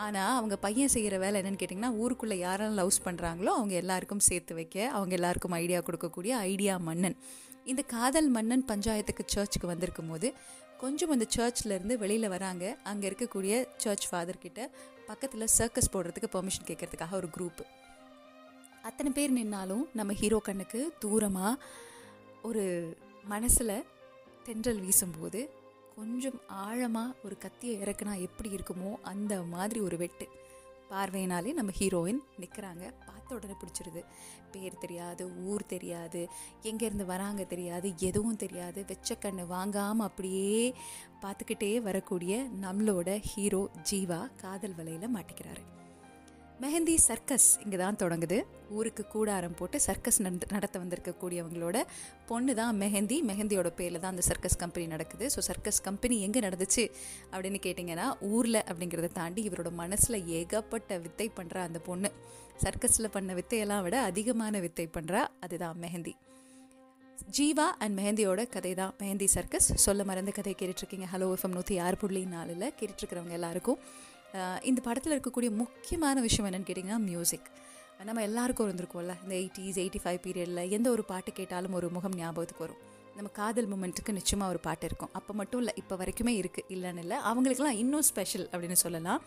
ஆனால் 0.05 0.35
அவங்க 0.39 0.55
பையன் 0.65 0.91
செய்கிற 0.93 1.15
வேலை 1.23 1.37
என்னென்னு 1.39 1.59
கேட்டிங்கன்னா 1.61 1.93
ஊருக்குள்ளே 2.01 2.35
யாரெல்லாம் 2.43 2.77
லவ்ஸ் 2.79 3.05
பண்ணுறாங்களோ 3.07 3.51
அவங்க 3.57 3.73
எல்லாருக்கும் 3.81 4.23
சேர்த்து 4.27 4.53
வைக்க 4.59 4.77
அவங்க 4.97 5.13
எல்லாருக்கும் 5.17 5.55
ஐடியா 5.63 5.79
கொடுக்கக்கூடிய 5.87 6.33
ஐடியா 6.51 6.75
மன்னன். 6.89 7.17
இந்த 7.71 7.81
காதல் 7.95 8.29
மன்னன் 8.35 8.63
பஞ்சாயத்துக்கு 8.71 9.23
சர்ச்சுக்கு 9.33 9.67
வந்திருக்கும் 9.71 10.11
போது 10.11 10.27
கொஞ்சம் 10.83 11.11
அந்த 11.15 11.25
சர்ச்லேருந்து 11.35 11.95
வெளியில் 12.03 12.33
வராங்க. 12.35 12.65
அங்கே 12.89 13.05
இருக்கக்கூடிய 13.09 13.53
சர்ச் 13.83 14.07
ஃபாதர்கிட்ட 14.09 14.59
பக்கத்தில் 15.09 15.51
சர்க்கஸ் 15.57 15.91
போடுறதுக்கு 15.93 16.29
பெர்மிஷன் 16.35 16.67
கேட்கறதுக்காக 16.69 17.15
ஒரு 17.21 17.29
குரூப்பு 17.35 17.65
அத்தனை 18.89 19.11
பேர் 19.17 19.37
நின்னாலும் 19.37 19.85
நம்ம 19.99 20.11
ஹீரோ 20.21 20.39
கண்ணுக்கு 20.47 20.81
தூரமாக 21.03 21.53
ஒரு 22.49 22.63
மனசில் 23.33 23.75
தென்றல் 24.45 24.83
வீசும்போது 24.85 25.41
கொஞ்சம் 25.99 26.41
ஆழமாக 26.47 27.15
ஒரு 27.25 27.35
கத்தியை 27.37 27.73
இறக்குனா 27.81 28.13
எப்படி 28.27 28.49
இருக்குமோ 28.57 28.91
அந்த 29.01 29.33
மாதிரி 29.53 29.79
ஒரு 29.79 29.97
வெட்டு. 29.97 30.25
பார்வையினாலே 30.91 31.51
நம்ம 31.53 31.71
ஹீரோயின் 31.79 32.21
நிற்கிறாங்க 32.41 32.83
பார்த்த 33.07 33.35
உடனே 33.35 33.55
பிடிச்சிருது. 33.61 34.01
பேர் 34.51 34.77
தெரியாது 34.77 35.23
ஊர் 35.45 35.65
தெரியாது 35.65 36.21
எங்கேருந்து 36.63 37.05
வராங்க 37.05 37.43
தெரியாது 37.43 37.89
எதுவும் 37.97 38.35
தெரியாது. 38.35 38.85
வெச்ச 38.91 39.17
கண்ணு 39.25 39.45
வாங்காமல் 39.47 40.07
அப்படியே 40.07 40.73
பார்த்துக்கிட்டே 41.23 41.81
வரக்கூடிய 41.81 42.47
நம்மளோட 42.61 43.19
ஹீரோ 43.31 43.61
ஜீவா 43.91 44.21
காதல் 44.35 44.75
வலையில் 44.75 45.13
மாட்டிக்கிறாரு. 45.17 45.63
மெஹந்தி 46.63 46.93
சர்க்கஸ் 47.07 47.45
இங்கே 47.63 47.77
தான் 47.81 47.97
தொடங்குது. 48.01 48.37
ஊருக்கு 48.77 49.03
கூடாரம் 49.13 49.53
போட்டு 49.59 49.77
சர்க்கஸ் 49.85 50.17
நடத்த 50.55 50.75
வந்திருக்கக்கூடியவங்களோட 50.81 51.77
பொண்ணு 52.29 52.53
தான் 52.59 52.73
மெஹந்தி. 52.81 53.17
மெஹந்தியோட 53.29 53.69
பேரில் 53.77 54.01
தான் 54.03 54.13
அந்த 54.13 54.25
சர்க்கஸ் 54.29 54.57
கம்பெனி 54.63 54.85
நடக்குது. 54.93 55.25
ஸோ 55.35 55.41
சர்க்கஸ் 55.49 55.79
கம்பெனி 55.87 56.17
எங்கே 56.25 56.41
நடந்துச்சு 56.47 56.83
அப்படின்னு 57.31 57.61
கேட்டிங்கன்னா 57.67 58.07
ஊரில் 58.31 58.61
அப்படிங்கிறத 58.69 59.11
தாண்டி 59.19 59.43
இவரோட 59.49 59.71
மனசில் 59.81 60.19
ஏகப்பட்ட 60.39 60.99
வித்தை 61.05 61.29
பண்ணுறா 61.39 61.63
அந்த 61.69 61.81
பொண்ணு. 61.87 62.11
சர்க்கஸில் 62.65 63.13
பண்ண 63.15 63.39
வித்தையெல்லாம் 63.39 63.85
விட 63.87 63.97
அதிகமான 64.11 64.59
வித்தை 64.67 64.87
பண்ணுறா 64.97 65.23
அதுதான் 65.45 65.79
மெஹந்தி. 65.85 66.15
ஜீவா 67.37 67.69
அண்ட் 67.83 67.95
மெஹந்தியோட 68.01 68.41
கதை 68.53 68.75
தான். 68.83 68.93
மெஹந்தி 69.01 69.27
சர்க்கஸ். 69.37 69.71
சொல்ல 69.87 70.03
மறந்த 70.11 70.31
கதை 70.37 70.53
கேட்டுட்ருக்கீங்க 70.59 71.07
ஹலோ 71.15 71.27
எஃப்எம் 71.35 71.57
நூற்றி 71.57 71.75
ஆறு 71.87 71.97
புள்ளி 72.03 72.21
நாலில் 72.37 72.71
கேட்டுட்ருக்கிறவங்க 72.79 73.35
எல்லாருக்கும். 73.41 73.81
இந்த 74.69 74.79
படத்தில் 74.87 75.13
இருக்கக்கூடிய 75.15 75.49
முக்கியமான 75.61 76.21
விஷயம் 76.27 76.47
என்னென்னு 76.49 76.67
கேட்டிங்கன்னா 76.69 76.99
மியூசிக் 77.09 77.47
நம்ம 78.07 78.21
எல்லாருக்கும் 78.27 78.67
இருந்திருக்கோம்ல 78.67 79.13
இந்த 79.23 79.33
எயிட்டிஸ் 79.39 79.79
எயிட்டி 79.83 79.99
ஃபைவ் 80.03 80.19
பீரியடில் 80.25 80.69
எந்த 80.77 80.87
ஒரு 80.95 81.03
பாட்டு 81.11 81.31
கேட்டாலும் 81.39 81.73
ஒரு 81.79 81.87
முகம் 81.95 82.15
ஞாபகத்துக்கு 82.19 82.63
வரும். 82.65 82.81
நம்ம 83.15 83.29
காதல் 83.39 83.67
மூமெண்ட்டுக்கு 83.71 84.11
நிச்சயமாக 84.17 84.51
ஒரு 84.53 84.59
பாட்டு 84.67 84.85
இருக்கும். 84.89 85.11
அப்போ 85.19 85.31
மட்டும் 85.39 85.59
இல்லை 85.61 85.73
இப்போ 85.81 85.95
வரைக்குமே 86.01 86.33
இருக்குது 86.41 86.69
இல்லைன்னு 86.75 87.03
இல்லை 87.05 87.17
அவங்களுக்குலாம் 87.29 87.79
இன்னும் 87.83 88.05
ஸ்பெஷல் 88.09 88.45
அப்படின்னு 88.51 88.77
சொல்லலாம். 88.85 89.21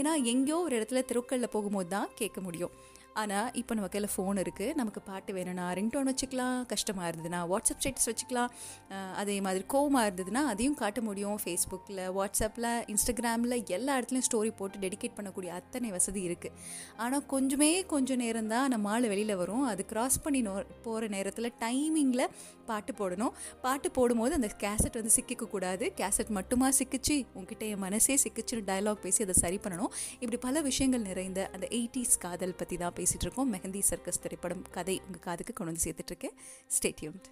ஏன்னா 0.00 0.12
எங்கேயோ 0.32 0.58
ஒரு 0.66 0.74
இடத்துல 0.78 1.02
தெருக்களில் 1.10 1.52
போகும்போது 1.54 1.88
தான் 1.94 2.10
கேட்க 2.20 2.40
முடியும். 2.40 2.74
ஆனால் 3.20 3.48
இப்போ 3.60 3.72
நம்ம 3.76 3.88
கையில் 3.94 4.10
ஃபோன் 4.12 4.38
இருக்குது 4.42 4.74
நமக்கு 4.80 5.00
பாட்டு 5.08 5.30
வேணும்னா 5.36 5.66
ரிங்டோன் 5.78 6.08
வச்சுக்கலாம் 6.10 6.58
கஷ்டமாக 6.72 7.08
இருந்ததுன்னா 7.10 7.40
வாட்ஸ்அப் 7.52 7.80
ஸ்டேட்டஸ் 7.82 8.08
வச்சுக்கலாம். 8.10 8.50
அதே 9.20 9.36
மாதிரி 9.46 9.64
கோவமாக 9.74 10.08
இருந்ததுன்னா 10.08 10.42
அதையும் 10.52 10.76
காட்ட 10.82 11.00
முடியும். 11.08 11.38
ஃபேஸ்புக்கில் 11.42 12.02
வாட்ஸ்அப்பில் 12.18 12.70
இன்ஸ்டாகிராமில் 12.94 13.56
எல்லா 13.76 13.92
இடத்துலையும் 13.98 14.26
ஸ்டோரி 14.28 14.52
போட்டு 14.60 14.82
டெடிகேட் 14.84 15.16
பண்ணக்கூடிய 15.18 15.52
அத்தனை 15.60 15.90
வசதி 15.96 16.22
இருக்குது 16.28 16.56
ஆனால் 17.04 17.24
கொஞ்சமே 17.34 17.70
கொஞ்சம் 17.94 18.22
நேரம் 18.24 18.50
தான் 18.54 18.70
நம்ம 18.74 18.90
ஆள் 18.94 19.08
வெளியில் 19.12 19.34
வரும். 19.42 19.64
அது 19.72 19.84
கிராஸ் 19.92 20.18
பண்ணி 20.26 20.42
நோ 20.48 20.54
போகிற 20.86 21.10
நேரத்தில் 21.16 21.50
டைமிங்கில் 21.64 22.26
பாட்டு 22.72 22.92
போடணும். 23.00 23.34
பாட்டு 23.64 23.90
போடும்போது 23.98 24.36
அந்த 24.38 24.50
கேசட் 24.64 24.98
வந்து 25.00 25.14
சிக்கிக்கக்கூடாது. 25.18 25.84
கேசட் 26.00 26.32
மட்டுமா 26.38 26.70
சிக்கிச்சு 26.80 27.18
உங்ககிட்ட 27.36 27.64
என் 27.72 27.84
மனசே 27.86 28.16
சிக்கிச்சுன்னு 28.24 28.68
டயலாக் 28.70 29.04
பேசி 29.06 29.26
அதை 29.26 29.36
சரி 29.42 29.60
பண்ணணும். 29.66 29.92
இப்படி 30.22 30.40
பல 30.46 30.62
விஷயங்கள் 30.70 31.06
நிறைந்த 31.10 31.40
அந்த 31.56 31.68
எயிட்டிஸ் 31.78 32.16
காதல் 32.26 32.58
பற்றி 32.62 32.78
தான் 32.84 32.96
பேசிகிட்டு 33.00 33.28
இருக்கோம். 33.28 33.52
மெஹந்தி 33.56 33.82
சர்க்கஸ் 33.90 34.24
திரைப்படம் 34.26 34.64
கதை 34.78 34.96
உங்கள் 35.06 35.26
காதுக்கு 35.28 35.54
கொண்டு 35.60 35.72
வந்து 35.72 35.86
சேர்த்துட்ருக்கேன் 35.86 36.36
ஸ்டேட்யூன்ட் 36.78 37.28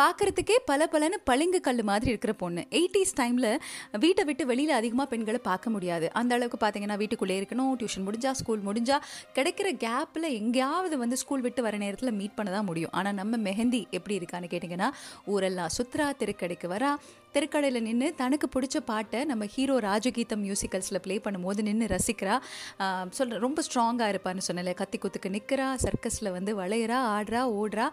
பார்க்குறதுக்கே 0.00 0.56
பல 0.70 0.88
பலன்னு 0.94 1.18
பளிங்கு 1.30 1.60
கல் 1.68 1.82
மாதிரி 1.90 2.10
இருக்கிற 2.12 2.32
பொண்ணு. 2.42 2.62
எயிட்டிஸ் 2.78 3.14
டைமில் 3.20 3.48
வீட்டை 4.04 4.22
விட்டு 4.28 4.44
வெளியில் 4.50 4.74
அதிகமாக 4.80 5.08
பெண்களை 5.12 5.40
பார்க்க 5.48 5.74
முடியாது. 5.76 6.06
அந்த 6.20 6.34
அளவுக்கு 6.36 6.60
பார்த்தீங்கன்னா 6.64 6.98
வீட்டுக்குள்ளே 7.02 7.36
இருக்கணும் 7.40 7.72
டியூஷன் 7.80 8.06
முடிஞ்சால் 8.08 8.38
ஸ்கூல் 8.40 8.66
முடிஞ்சால் 8.68 9.04
கிடைக்கிற 9.38 9.70
கேப்பில் 9.86 10.28
எங்கேயாவது 10.40 10.98
வந்து 11.02 11.18
ஸ்கூல் 11.22 11.44
விட்டு 11.46 11.62
வர 11.66 11.76
நேரத்தில் 11.84 12.16
மீட் 12.20 12.36
பண்ண 12.38 12.50
தான் 12.56 12.68
முடியும். 12.70 12.94
ஆனால் 13.00 13.18
நம்ம 13.20 13.36
மெஹந்தி 13.48 13.82
எப்படி 13.98 14.18
இருக்கான்னு 14.20 14.52
கேட்டிங்கன்னா 14.54 14.90
ஊரெல்லாம் 15.34 15.74
சுத்ரா 15.78 16.08
திருக்கடைக்கு 16.22 16.68
வரா 16.74 16.92
திருக்கடையில் 17.34 17.84
நின்று 17.86 18.06
தனக்கு 18.20 18.46
பிடிச்ச 18.54 18.76
பாட்டை 18.90 19.18
நம்ம 19.30 19.44
ஹீரோ 19.54 19.74
ராஜகீதம் 19.86 20.42
மியூசிக்கல்ஸில் 20.46 21.00
ப்ளே 21.04 21.16
பண்ணும்போது 21.24 21.60
நின்று 21.68 21.86
ரசிக்கிறா. 21.92 22.36
சொல்ற 23.18 23.38
ரொம்ப 23.44 23.62
ஸ்ட்ராங்காக 23.66 24.08
இருப்பான்னு 24.12 24.42
சொன்னல 24.46 24.72
கத்தி 24.80 24.98
குத்துக்கு 25.02 25.30
நிற்கிறா 25.36 25.66
சர்க்கஸில் 25.84 26.30
வந்து 26.36 26.52
வளையிறா 26.60 26.98
ஆடுறா 27.16 27.42
ஓடுறா. 27.60 27.86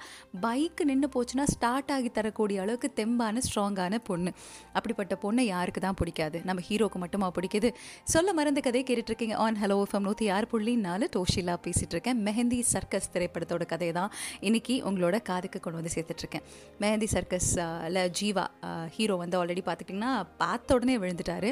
பைக்கு 0.46 0.86
நின்று 0.92 1.10
போச்சுன்னா 1.16 1.46
ஸ்டார்ட் 1.54 1.92
ஆகி 1.96 2.12
தரக்கூடிய 2.18 2.64
அளவுக்கு 2.64 2.90
தெம்பான 3.00 3.44
ஸ்ட்ராங்கான 3.48 4.00
பொண்ணு. 4.10 4.34
அப்படிப்பட்ட 4.78 5.18
பொண்ணை 5.26 5.46
யாருக்கு 5.54 5.84
தான் 5.88 6.00
பிடிக்காது? 6.02 6.40
நம்ம 6.50 6.64
ஹீரோக்கு 6.70 7.02
மட்டுமா 7.04 7.30
பிடிக்குது? 7.38 7.72
சொல்ல 8.16 8.34
மறந்த 8.40 8.64
கதை 8.70 8.84
கேட்டுட்ருக்கீங்க. 8.90 9.38
ஆன் 9.46 9.60
ஹலோ 9.64 9.80
ஃபம் 9.92 10.06
நூற்றி 10.08 10.28
ஆறு 10.38 10.50
புள்ளி 10.56 10.76
நாலு 10.88 11.06
டோஷிலா 11.18 11.58
பேசிகிட்டு 11.68 11.96
இருக்கேன் 11.98 12.20
மெஹந்தி 12.30 12.60
சர்க்கஸ் 12.74 13.12
திரைப்படத்தோட 13.14 13.66
கதை 13.76 13.92
தான் 14.00 14.12
இன்றைக்கி 14.48 14.78
உங்களோட 14.90 15.16
காதுக்கு 15.30 15.62
கொண்டு 15.68 15.82
வந்து 15.82 15.94
சேர்த்துட்ருக்கேன். 15.98 16.46
மெஹந்தி 16.84 17.10
சர்க்கஸில் 17.16 18.04
ஜீவா 18.20 18.48
ஹீரோ 18.98 19.16
வந்து 19.16 19.26
ஆல்ரெடி 19.36 19.64
பார்த்துக்கிட்டிங்கன்னா 19.66 20.14
பார்த்த 20.38 20.74
உடனே 20.74 20.98
விழுந்துட்டாரு. 20.98 21.52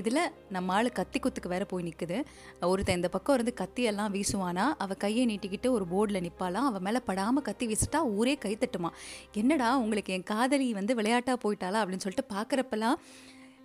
இதில் 0.00 0.20
நம்ம 0.50 0.72
ஆள் 0.74 0.88
கத்தி 0.92 1.18
குத்துக்கு 1.18 1.48
வேற 1.48 1.64
போய் 1.64 1.84
நிற்குது 1.88 2.16
ஒருத்தன் 2.60 2.96
இந்த 2.96 3.08
பக்கம் 3.08 3.34
இருந்து 3.34 3.52
கத்தியெல்லாம் 3.60 4.14
வீசுவானா 4.14 4.64
அவள் 4.84 4.96
கையை 4.96 5.24
நீட்டிக்கிட்டு 5.26 5.68
ஒரு 5.70 5.84
போர்டில் 5.92 6.24
நிற்பாளாம் 6.26 6.68
அவள் 6.70 6.84
மேலே 6.86 7.00
படாமல் 7.08 7.46
கத்தி 7.48 7.66
வீசிட்டா 7.66 8.00
ஊரே 8.16 8.34
கை 8.44 8.56
தட்டுமா. 8.56 8.90
என்னடா 9.32 9.76
உங்களுக்கு 9.76 10.14
என் 10.16 10.28
காதலி 10.32 10.72
வந்து 10.72 10.94
விளையாட்டாக 10.94 11.38
போயிட்டாளா 11.44 11.82
அப்படின்னு 11.82 12.04
சொல்லிட்டு 12.06 12.34
பார்க்குறப்பெல்லாம் 12.34 12.98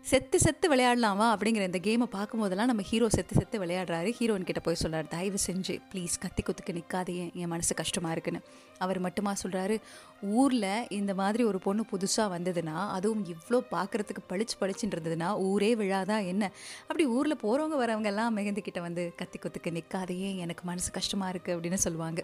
செத்து 0.10 0.38
செத்து 0.40 0.68
விளையாடலாமா 0.72 1.26
அப்படிங்கிற 1.32 1.64
இந்த 1.70 1.80
கேமை 1.88 2.06
பார்க்கும்போதெல்லாம் 2.16 2.70
நம்ம 2.72 2.84
ஹீரோ 2.90 3.08
செத்து 3.16 3.34
செத்து 3.40 3.58
விளையாடுறாரு. 3.64 4.10
ஹீரோயின் 4.20 4.48
கிட்ட 4.48 4.62
போய் 4.68 4.80
சொல்கிறார் 4.82 5.10
தயவு 5.14 5.40
செஞ்சு 5.46 5.74
ப்ளீஸ் 5.92 6.16
கத்தி 6.24 6.44
குத்துக்கு 6.44 6.74
நிற்காதே 6.78 7.16
என் 7.42 7.52
மனசு 7.54 7.74
கஷ்டமாக 7.82 8.16
இருக்குன்னு. 8.16 8.42
அவர் 8.86 9.00
மட்டுமா 9.00 9.32
சொல்கிறாரு 9.44 9.76
ஊரில் 10.22 10.88
இந்த 11.00 11.14
மாதிரி 11.14 11.44
ஒரு 11.44 11.60
பொண்ணு 11.66 11.84
புதுசாக 11.92 12.28
வந்ததுன்னா 12.36 12.78
அதுவும் 12.98 13.24
இவ்வளோ 13.34 13.60
பார்க்குறதுக்கு 13.76 14.24
பளிச்சு 14.32 14.58
பளிச்சுன்னு 14.62 14.96
இருந்ததுன்னா 14.98 15.32
ஊரே 15.50 15.72
விழாதான் 15.82 16.26
என்ன? 16.34 16.52
அப்படி 16.88 17.06
ஊரில் 17.18 17.42
போகிறவங்க 17.46 17.78
வரவங்க 17.84 18.12
எல்லாம் 18.14 18.38
மெகந்தி 18.38 18.64
கிட்ட 18.70 18.82
வந்து 18.82 19.06
கத்தி 19.22 19.40
குத்துக்கு 19.40 19.76
நிற்காதையே 19.80 20.32
எனக்கு 20.46 20.66
மனசு 20.72 20.92
கஷ்டமாக 21.00 21.34
இருக்குது 21.36 21.56
அப்படின்னு 21.58 21.82
சொல்லுவாங்க. 21.86 22.24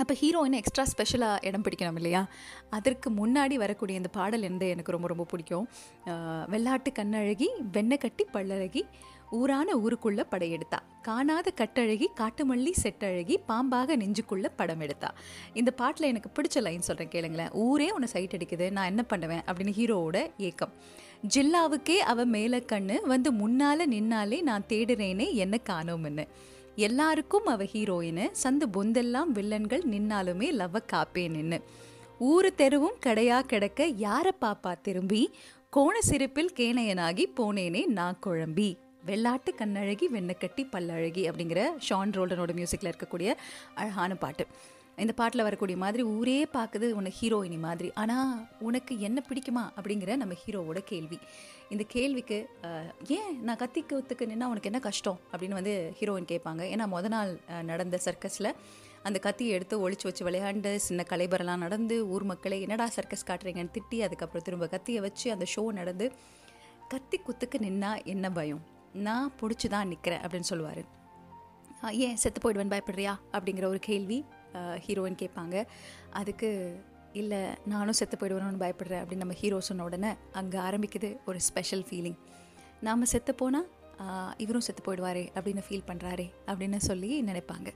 அப்போ 0.00 0.14
ஹீரோயின் 0.22 0.56
எக்ஸ்ட்ரா 0.60 0.84
ஸ்பெஷலாக 0.92 1.46
இடம் 1.48 1.64
பிடிக்கணும் 1.66 1.98
இல்லையா? 2.00 2.22
அதற்கு 2.76 3.08
முன்னாடி 3.20 3.54
வரக்கூடிய 3.64 3.96
இந்த 4.00 4.10
பாடல் 4.16 4.46
இருந்து 4.46 4.66
எனக்கு 4.74 4.94
ரொம்ப 4.96 5.08
ரொம்ப 5.12 5.24
பிடிக்கும். 5.32 5.68
வெள்ளாட்டு 6.54 6.90
கண்ணழகி 6.98 7.48
வெண்ணெய் 7.76 8.02
கட்டி 8.04 8.26
பல்லழகி 8.34 8.82
ஊரான 9.38 9.68
ஊருக்குள்ள 9.84 10.20
படையெடுத்தா. 10.32 10.78
காணாத 11.08 11.48
கட்டழகி 11.60 12.06
காட்டுமல்லி 12.20 12.72
செட்டழகி 12.82 13.36
பாம்பாக 13.48 13.96
நெஞ்சுக்குள்ள 14.02 14.46
படம் 14.60 14.84
எடுத்தா 14.86 15.10
இந்த 15.60 15.70
பாட்டில் 15.80 16.10
எனக்கு 16.12 16.30
பிடிச்ச 16.36 16.62
லைன் 16.66 16.86
சொல்கிறேன் 16.88 17.12
கேளுங்களேன். 17.14 17.52
ஊரே 17.66 17.88
உன்னை 17.96 18.08
சைட் 18.14 18.36
அடிக்குது 18.36 18.68
நான் 18.76 18.90
என்ன 18.92 19.02
பண்ணுவேன்? 19.12 19.42
அப்படின்னு 19.46 19.74
ஹீரோவோட 19.80 20.18
ஏக்கம். 20.50 20.74
ஜில்லாவுக்கே 21.34 21.98
அவ 22.12 22.24
மேலே 22.36 22.60
கண்ணு 22.72 22.96
வந்து 23.12 23.32
முன்னால் 23.42 23.90
நின்னாலே 23.94 24.38
நான் 24.50 24.68
தேடுறேனே 24.72 25.26
என்ன 25.44 25.58
காணோம்னு. 25.70 26.26
எல்லாருக்கும் 26.78 27.46
அவ 27.46 27.64
ஹீரோயினு 27.64 28.24
சந்து 28.42 28.66
பொந்தெல்லாம் 28.72 29.30
வில்லன்கள் 29.34 29.82
நின்னாலுமே 29.92 30.48
லவ்வ 30.60 30.78
காப்பே 30.92 31.60
ஊரு 32.18 32.52
தெருவும் 32.56 32.98
கடையா 33.00 33.38
கிடக்க 33.42 33.86
யாரை 34.02 34.32
பாப்பா 34.40 34.72
திரும்பி? 34.82 35.22
கோண 35.70 36.00
சிரிப்பில் 36.00 36.52
கேணையனாகி 36.56 37.24
போனேனே 37.36 37.82
நான் 37.86 38.18
குழம்பி. 38.26 38.68
வெள்ளாட்டு 39.06 39.50
கண்ணழகி 39.58 40.06
வெண்ணக்கட்டி 40.14 40.62
பல்லழகி 40.72 41.22
அப்படிங்கிற 41.30 41.60
ஷான் 41.88 42.12
ரோல்டனோட 42.16 42.52
மியூசிக்கில் 42.52 42.92
இருக்கக்கூடிய 42.92 43.34
அழகான 43.74 44.14
பாட்டு. 44.14 44.46
இந்த 45.02 45.12
பாட்டில் 45.18 45.44
வரக்கூடிய 45.46 45.76
மாதிரி 45.82 46.02
ஊரே 46.14 46.36
பார்க்குது 46.56 46.86
உன்னை 46.98 47.10
ஹீரோயினி 47.18 47.58
மாதிரி. 47.66 47.88
ஆனால் 48.02 48.32
உனக்கு 48.68 48.94
என்ன 49.08 49.18
பிடிக்குமா 49.28 49.64
அப்படிங்கிற 49.78 50.16
நம்ம 50.22 50.36
ஹீரோவோட 50.42 50.80
கேள்வி. 50.90 51.18
இந்த 51.72 51.84
கேள்விக்கு 51.94 52.38
ஏன் 53.18 53.32
நான் 53.48 53.60
கத்தி 53.62 53.80
குத்துக்கு 53.82 54.28
நின்னா 54.30 54.48
உனக்கு 54.52 54.70
என்ன 54.70 54.80
கஷ்டம் 54.88 55.18
அப்படின்னு 55.30 55.58
வந்து 55.60 55.74
ஹீரோயின் 56.00 56.30
கேட்பாங்க. 56.32 56.62
ஏன்னா 56.74 56.86
முத 56.94 57.08
நாள் 57.16 57.32
நடந்த 57.70 57.98
சர்க்கஸில் 58.06 58.50
அந்த 59.08 59.18
கத்தியை 59.26 59.50
எடுத்து 59.56 59.74
ஒழிச்சு 59.84 60.06
வச்சு 60.08 60.24
விளையாண்டு 60.28 60.70
சின்ன 60.86 61.04
கலைபரெல்லாம் 61.10 61.62
நடந்து 61.64 61.96
ஊர் 62.14 62.24
மக்களை 62.30 62.56
என்னடா 62.66 62.86
சர்க்கஸ் 62.96 63.28
காட்டுறீங்கன்னு 63.28 63.74
திட்டி 63.76 63.98
அதுக்கப்புறம் 64.06 64.46
திரும்ப 64.48 64.68
கத்தியை 64.74 65.02
வச்சு 65.06 65.26
அந்த 65.34 65.46
ஷோ 65.54 65.64
நடந்து 65.80 66.08
கத்தி 66.94 67.18
குத்துக்கு 67.26 67.58
நின்னா 67.66 67.92
என்ன 68.14 68.26
பயம்? 68.38 68.62
நான் 69.06 69.32
பிடிச்சி 69.40 69.68
தான் 69.74 69.90
நிற்கிறேன் 69.92 70.22
அப்படின்னு 70.24 70.50
சொல்லுவார். 70.50 70.82
ஏன் 72.06 72.18
செத்து 72.22 72.40
போயிடுவேன் 72.44 72.72
பயப்படுறியா? 72.74 73.14
அப்படிங்கிற 73.36 73.66
ஒரு 73.74 73.80
கேள்வி. 73.88 74.18
ஹீரோயின் 74.86 75.20
கேட்பாங்க. 75.22 75.56
அதுக்கு 76.20 76.50
இல்லை 77.20 77.40
நானும் 77.72 77.98
செத்து 77.98 78.16
போயிடுவேணும்னு 78.20 78.62
பயப்படுறேன் 78.64 79.02
அப்படின்னு 79.02 79.24
நம்ம 79.24 79.36
ஹீரோ 79.42 79.60
சொன்ன 79.68 79.84
உடனே 79.88 80.10
அங்கே 80.40 80.58
ஆரம்பிக்குது 80.68 81.10
ஒரு 81.30 81.38
ஸ்பெஷல் 81.48 81.86
ஃபீலிங் 81.90 82.18
நாம் 82.86 83.10
செத்து 83.12 83.32
போனால் 83.42 83.68
இவரும் 84.42 84.64
செத்து 84.66 84.82
போயிடுவாரே 84.86 85.22
அப்படின்னு 85.36 85.62
ஃபீல் 85.68 85.88
பண்ணுறாரே 85.88 86.26
அப்படின்னு 86.50 86.78
சொல்லி 86.88 87.08
நினைப்பாங்க. 87.30 87.68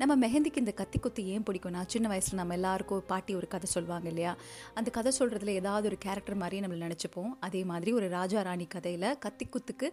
நம்ம 0.00 0.12
மெஹந்திக்கு 0.22 0.62
இந்த 0.62 0.72
கத்தி 0.78 0.98
குத்தி 1.04 1.22
ஏன் 1.32 1.44
பிடிக்கும்னா 1.46 1.80
சின்ன 1.92 2.06
வயசில் 2.12 2.38
நம்ம 2.40 2.54
எல்லாருக்கும் 2.58 3.02
பாட்டி 3.10 3.32
ஒரு 3.38 3.46
கதை 3.54 3.68
சொல்லுவாங்க 3.74 4.08
இல்லையா? 4.12 4.32
அந்த 4.78 4.88
கதை 4.96 5.10
சொல்கிறதுல 5.18 5.54
ஏதாவது 5.60 5.88
ஒரு 5.90 5.98
கேரக்டர் 6.04 6.38
மாதிரியே 6.42 6.62
நம்மளை 6.64 6.80
நினச்சிப்போம். 6.86 7.32
அதே 7.46 7.60
மாதிரி 7.70 7.92
ஒரு 7.98 8.06
ராஜா 8.16 8.40
ராணி 8.48 8.66
கதையில் 8.74 9.08
கத்தி 9.24 9.46
குத்துக்கு 9.46 9.88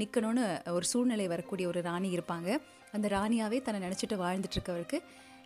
நிற்கணும்னு 0.00 0.44
ஒரு 0.76 0.88
சூழ்நிலை 0.92 1.26
வரக்கூடிய 1.34 1.68
ஒரு 1.72 1.82
ராணி 1.88 2.10
இருப்பாங்க. 2.16 2.50
அந்த 2.96 3.08
ராணியாகவே 3.16 3.60
தன்னை 3.66 3.80
நினச்சிட்டு 3.86 4.18
வாழ்ந்துட்டுருக்கவருக்கு 4.24 5.00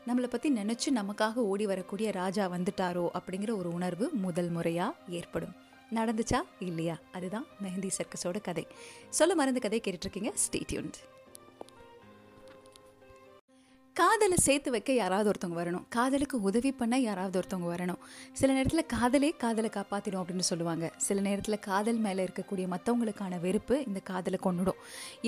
நம்மளை 0.06 0.26
பற்றி 0.26 0.52
நினச்சி 0.52 0.86
நமக்காக 0.94 1.34
ஓடி 1.34 1.66
வரக்கூடிய 1.66 2.10
ராஜா 2.10 2.48
வந்துட்டாரோ 2.48 3.08
அப்படிங்கிற 3.20 3.56
ஒரு 3.56 3.72
உணர்வு 3.72 4.10
முதல் 4.12 4.48
முறையாக 4.48 4.94
ஏற்படும். 5.08 5.54
நடந்துச்சா? 5.94 6.40
இல்லையா? 6.58 6.98
அதுதான் 7.12 7.46
மெஹந்தி 7.62 7.90
சர்க்கஸோட 7.98 8.40
கதை. 8.42 8.66
சொல்ல 9.08 9.34
மறந்த 9.34 9.58
கதை 9.58 9.80
கேட்டுட்ருக்கீங்க 9.84 10.32
ஸ்டேட்யூன்ட் 10.34 10.94
காதலை 14.00 14.36
சேர்த்து 14.44 14.70
வைக்க 14.72 14.90
யாராவது 14.92 15.28
ஒருத்தவங்க 15.30 15.58
வரணும். 15.60 15.84
காதலுக்கு 15.94 16.36
உதவி 16.48 16.70
பண்ண 16.80 16.94
யாராவது 17.04 17.36
ஒருத்தவங்க 17.40 17.68
வரணும். 17.74 18.00
சில 18.38 18.48
நேரத்தில் 18.56 18.82
காதலே 18.94 19.30
காதலை 19.42 19.70
காப்பாற்றிடும் 19.76 20.20
அப்படின்னு 20.22 20.46
சொல்லுவாங்க. 20.48 20.86
சில 21.06 21.20
நேரத்தில் 21.26 21.58
காதல் 21.68 22.00
மேலே 22.06 22.20
இருக்கக்கூடிய 22.26 22.66
மற்றவங்களுக்கான 22.72 23.38
வெறுப்பு 23.44 23.76
இந்த 23.88 24.00
காதலை 24.10 24.40
கொண்டுடும் 24.46 24.80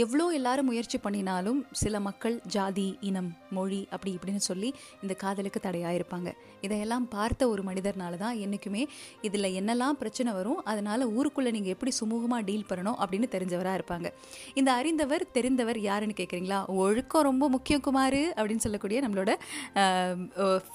எவ்வளோ 0.05 0.27
எல்லாரும் 0.39 0.69
முயற்சி 0.71 0.99
பண்ணினாலும் 1.07 1.61
சில 1.83 2.01
மக்கள் 2.09 2.37
ஜாதி 2.57 2.87
இனம் 3.11 3.31
மொழி 3.59 3.81
அப்படி 3.95 4.13
இப்படின்னு 4.19 4.43
சொல்லி 4.51 4.71
இந்த 5.03 5.17
காதலுக்கு 5.23 5.63
தடையாக 5.69 5.99
இருப்பாங்க. 6.01 6.29
இதையெல்லாம் 6.67 7.07
பார்த்த 7.17 7.49
ஒரு 7.55 7.65
மனிதர்னால 7.71 8.21
தான் 8.25 8.37
என்றைக்குமே 8.45 8.85
இதில் 9.31 9.51
என்னெல்லாம் 9.63 9.99
பிரச்சனை 10.03 10.33
வரும் 10.41 10.61
அதனால் 10.73 11.07
ஊருக்குள்ளே 11.17 11.53
நீங்கள் 11.59 11.77
எப்படி 11.77 11.95
சுமூகமாக 12.01 12.43
டீல் 12.51 12.69
பண்ணணும் 12.73 13.01
அப்படின்னு 13.03 13.31
தெரிஞ்சவராக 13.37 13.81
இருப்பாங்க. 13.81 14.11
இந்த 14.61 14.71
அறிந்தவர் 14.83 15.27
தெரிந்தவர் 15.39 15.81
யாருன்னு 15.89 16.21
கேட்குறீங்களா 16.23 16.61
ஒழுக்கம் 16.85 17.27
ரொம்ப 17.31 17.45
முக்கியம் 17.57 17.87
குமார் 17.89 18.21
அப்படின்னு 18.39 18.57
அப்படின்னு 18.59 18.67
சொல்லக்கூடிய 18.67 18.99
நம்மளோட 19.05 19.31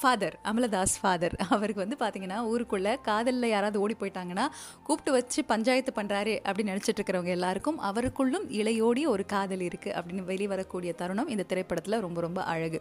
ஃபாதர் 0.02 0.36
அமலதாஸ் 0.52 0.96
ஃபாதர் 1.02 1.36
அவருக்கு 1.56 1.82
வந்து 1.84 1.98
பார்த்தீங்கன்னா 2.04 2.40
ஊருக்குள்ளே 2.52 2.94
காதலில் 3.10 3.50
யாராவது 3.54 3.78
ஓடி 3.84 3.96
போயிட்டாங்கன்னா 4.02 4.46
கூப்பிட்டு 4.88 5.12
வச்சு 5.18 5.40
பஞ்சாயத்து 5.52 5.92
பண்ணுறாரு 6.00 6.34
அப்படின்னு 6.48 6.74
நினச்சிட்டு 6.74 7.00
இருக்கிறவங்க 7.00 7.34
எல்லாருக்கும் 7.38 7.80
அவருக்குள்ளும் 7.90 8.46
இளையோடி 8.60 9.04
ஒரு 9.14 9.26
காதல் 9.34 9.66
இருக்குது 9.70 9.96
அப்படின்னு 9.98 10.24
வெளிவரக்கூடிய 10.32 10.94
தருணம் 11.02 11.32
இந்த 11.34 11.46
திரைப்படத்தில் 11.52 12.00
ரொம்ப 12.06 12.22
ரொம்ப 12.28 12.40
அழகு. 12.54 12.80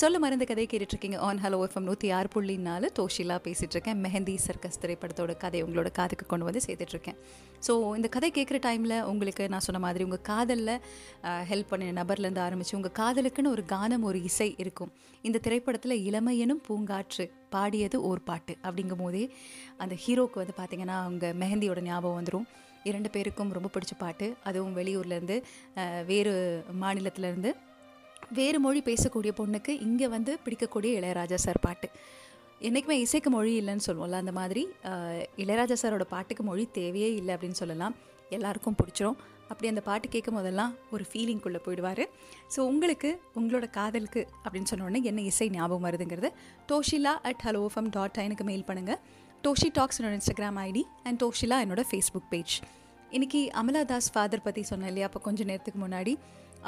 சொல்ல 0.00 0.18
மருந்து 0.24 0.48
கதை 0.50 0.66
கேட்டுட்ருக்கீங்க. 0.72 1.18
ஆன் 1.28 1.42
ஹலோ 1.44 1.60
எஃப்எம் 1.66 1.88
நூற்றி 1.90 2.10
ஆறு 2.18 2.28
புள்ளி 2.34 2.56
நாலு 2.68 2.86
தோஷிலா 3.00 3.38
பேசிகிட்டு 3.46 3.76
இருக்கேன் 3.76 4.00
மெஹந்தி 4.06 4.36
சர்க்கஸ் 4.46 4.80
திரைப்படத்தோட 4.84 5.32
கதை 5.44 5.60
உங்களோட 5.66 5.90
காதுக்கு 6.00 6.26
கொண்டு 6.32 6.48
வந்து 6.48 6.62
சேர்த்துட்ருக்கேன். 6.66 7.18
ஸோ 7.66 7.72
இந்த 7.98 8.08
கதை 8.14 8.30
கேட்குற 8.38 8.58
டைமில் 8.66 8.96
உங்களுக்கு 9.10 9.44
நான் 9.52 9.64
சொன்ன 9.66 9.80
மாதிரி 9.86 10.02
உங்கள் 10.08 10.24
காதலில் 10.30 10.74
ஹெல்ப் 11.50 11.70
பண்ணின 11.70 11.94
நபர்லேருந்து 12.00 12.42
ஆரம்பித்து 12.46 12.76
உங்கள் 12.78 12.96
காதலுக்குன்னு 13.00 13.52
ஒரு 13.56 13.62
கானம் 13.72 14.04
ஒரு 14.08 14.18
இசை 14.22 14.33
இருக்கும். 14.62 14.90
இந்த 15.26 15.38
திரைப்படத்தில் 15.44 15.96
இளமையனும் 16.08 16.62
பூங்காற்று 16.66 17.24
பாடியது 17.54 17.98
ஓர் 18.08 18.20
பாட்டு. 18.28 18.54
அப்படிங்கும் 18.66 19.02
போதே 19.04 19.24
அந்த 19.84 19.94
ஹீரோக்கு 20.04 20.40
வந்து 20.42 20.56
பார்த்திங்கன்னா 20.60 20.96
அவங்க 21.04 21.26
மெஹந்தியோட 21.42 21.82
ஞாபகம் 21.88 22.18
வந்துடும் 22.20 22.46
இரண்டு 22.90 23.10
பேருக்கும் 23.14 23.54
ரொம்ப 23.56 23.68
பிடிச்ச 23.74 23.94
பாட்டு. 24.02 24.26
அதுவும் 24.48 24.74
வெளியூர்லேருந்து 24.78 25.36
வேறு 26.10 26.32
மாநிலத்திலேருந்து. 26.82 27.52
வேறு 28.38 28.58
மொழி 28.64 28.80
பேசக்கூடிய 28.88 29.32
பொண்ணுக்கு 29.38 29.72
இங்கே 29.86 30.08
வந்து 30.16 30.32
பிடிக்கக்கூடிய 30.44 30.90
இளையராஜா 31.00 31.38
சார் 31.46 31.64
பாட்டு. 31.66 31.88
என்றைக்குமே 32.66 32.96
இசைக்கு 33.04 33.30
மொழி 33.34 33.52
இல்லைன்னு 33.60 33.86
சொல்லுவோம்ல 33.86 34.20
அந்த 34.22 34.32
மாதிரி 34.40 34.62
இளையராஜா 35.42 35.76
சாரோட 35.82 36.04
பாட்டுக்கு 36.12 36.42
மொழி 36.50 36.64
தேவையே 36.78 37.08
இல்லை 37.20 37.32
அப்படின்னு 37.34 37.60
சொல்லலாம். 37.62 37.94
எல்லாருக்கும் 38.36 38.76
பிடிச்சிரும். 38.80 39.18
அப்படி 39.54 39.72
அந்த 39.72 39.84
பாட்டு 39.88 40.12
கேட்கும் 40.14 40.38
போதெல்லாம் 40.40 40.72
ஒரு 40.94 41.06
ஃபீலிங்குள்ளே 41.10 41.62
போயிடுவார். 41.66 42.04
ஸோ 42.54 42.60
உங்களுக்கு 42.70 43.10
உங்களோட 43.40 43.66
காதலுக்கு 43.80 44.22
அப்படின்னு 44.44 44.70
சொன்னோடனே 44.74 45.02
என்ன 45.10 45.20
இசை 45.32 45.48
ஞாபகம் 45.58 45.88
வருதுங்கிறது 45.88 46.30
Toshila 46.72 47.14
at 47.30 47.44
hello 47.48 47.64
FM 47.74 47.92
dot 47.98 48.24
எனக்கு 48.28 48.46
மெயில் 48.52 48.68
பண்ணுங்கள் 48.70 49.00
டோஷி 49.44 49.68
டாக்ஸ் 49.78 49.98
என்னோட 50.00 50.16
இன்ஸ்டாகிராம் 50.18 50.58
ஐடி 50.68 50.82
அண்ட் 51.08 51.18
டோஷிலா 51.24 51.56
என்னோட 51.64 51.82
ஃபேஸ்புக் 51.90 52.30
பேஜ் 52.32 52.54
இன்றைக்கி 53.16 53.40
அமலாதாஸ் 53.60 54.08
ஃபாதர் 54.14 54.42
பற்றி 54.46 54.62
சொன்னேன் 54.70 54.90
இல்லையா? 54.90 55.08
அப்போ 55.08 55.20
கொஞ்சம் 55.26 55.48
நேரத்துக்கு 55.50 55.80
முன்னாடி 55.82 56.12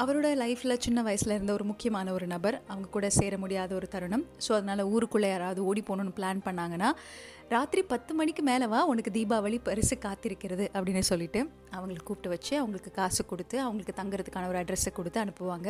அவரோட 0.03 0.29
லைஃப்பில் 0.41 0.83
சின்ன 0.85 1.03
வயசில் 1.07 1.35
இருந்த 1.35 1.53
ஒரு 1.59 1.65
முக்கியமான 1.71 2.13
ஒரு 2.17 2.27
நபர். 2.33 2.57
அவங்க 2.71 2.89
கூட 2.97 3.07
சேர 3.19 3.35
முடியாத 3.45 3.71
ஒரு 3.79 3.87
தருணம். 3.95 4.25
ஸோ 4.45 4.51
அதனால் 4.59 4.83
ஊருக்குள்ளே 4.95 5.29
யாராவது 5.33 5.61
ஓடி 5.71 5.83
போகணுன்னு 5.89 6.13
பிளான் 6.19 6.43
பண்ணாங்கன்னா 6.49 6.91
ராத்திரி 7.49 7.83
பத்து 7.83 8.15
மணிக்கு 8.15 8.43
மேலே 8.43 8.67
வா 8.67 8.85
உனக்கு 8.85 9.11
தீபாவளி 9.11 9.59
பரிசு 9.63 9.97
காத்திருக்கிறது 10.05 10.65
அப்படின்னு 10.75 11.03
சொல்லிட்டு 11.09 11.41
அவங்களை 11.77 11.99
கூப்பிட்டு 12.03 12.29
வச்சு 12.29 12.57
அவங்களுக்கு 12.59 12.91
காசு 12.91 13.27
கொடுத்து 13.27 13.61
அவங்களுக்கு 13.61 13.95
தங்குறதுக்கான 14.01 14.49
ஒரு 14.49 14.59
அட்ரஸை 14.59 14.93
கொடுத்து 14.93 15.21
அனுப்புவாங்க. 15.25 15.69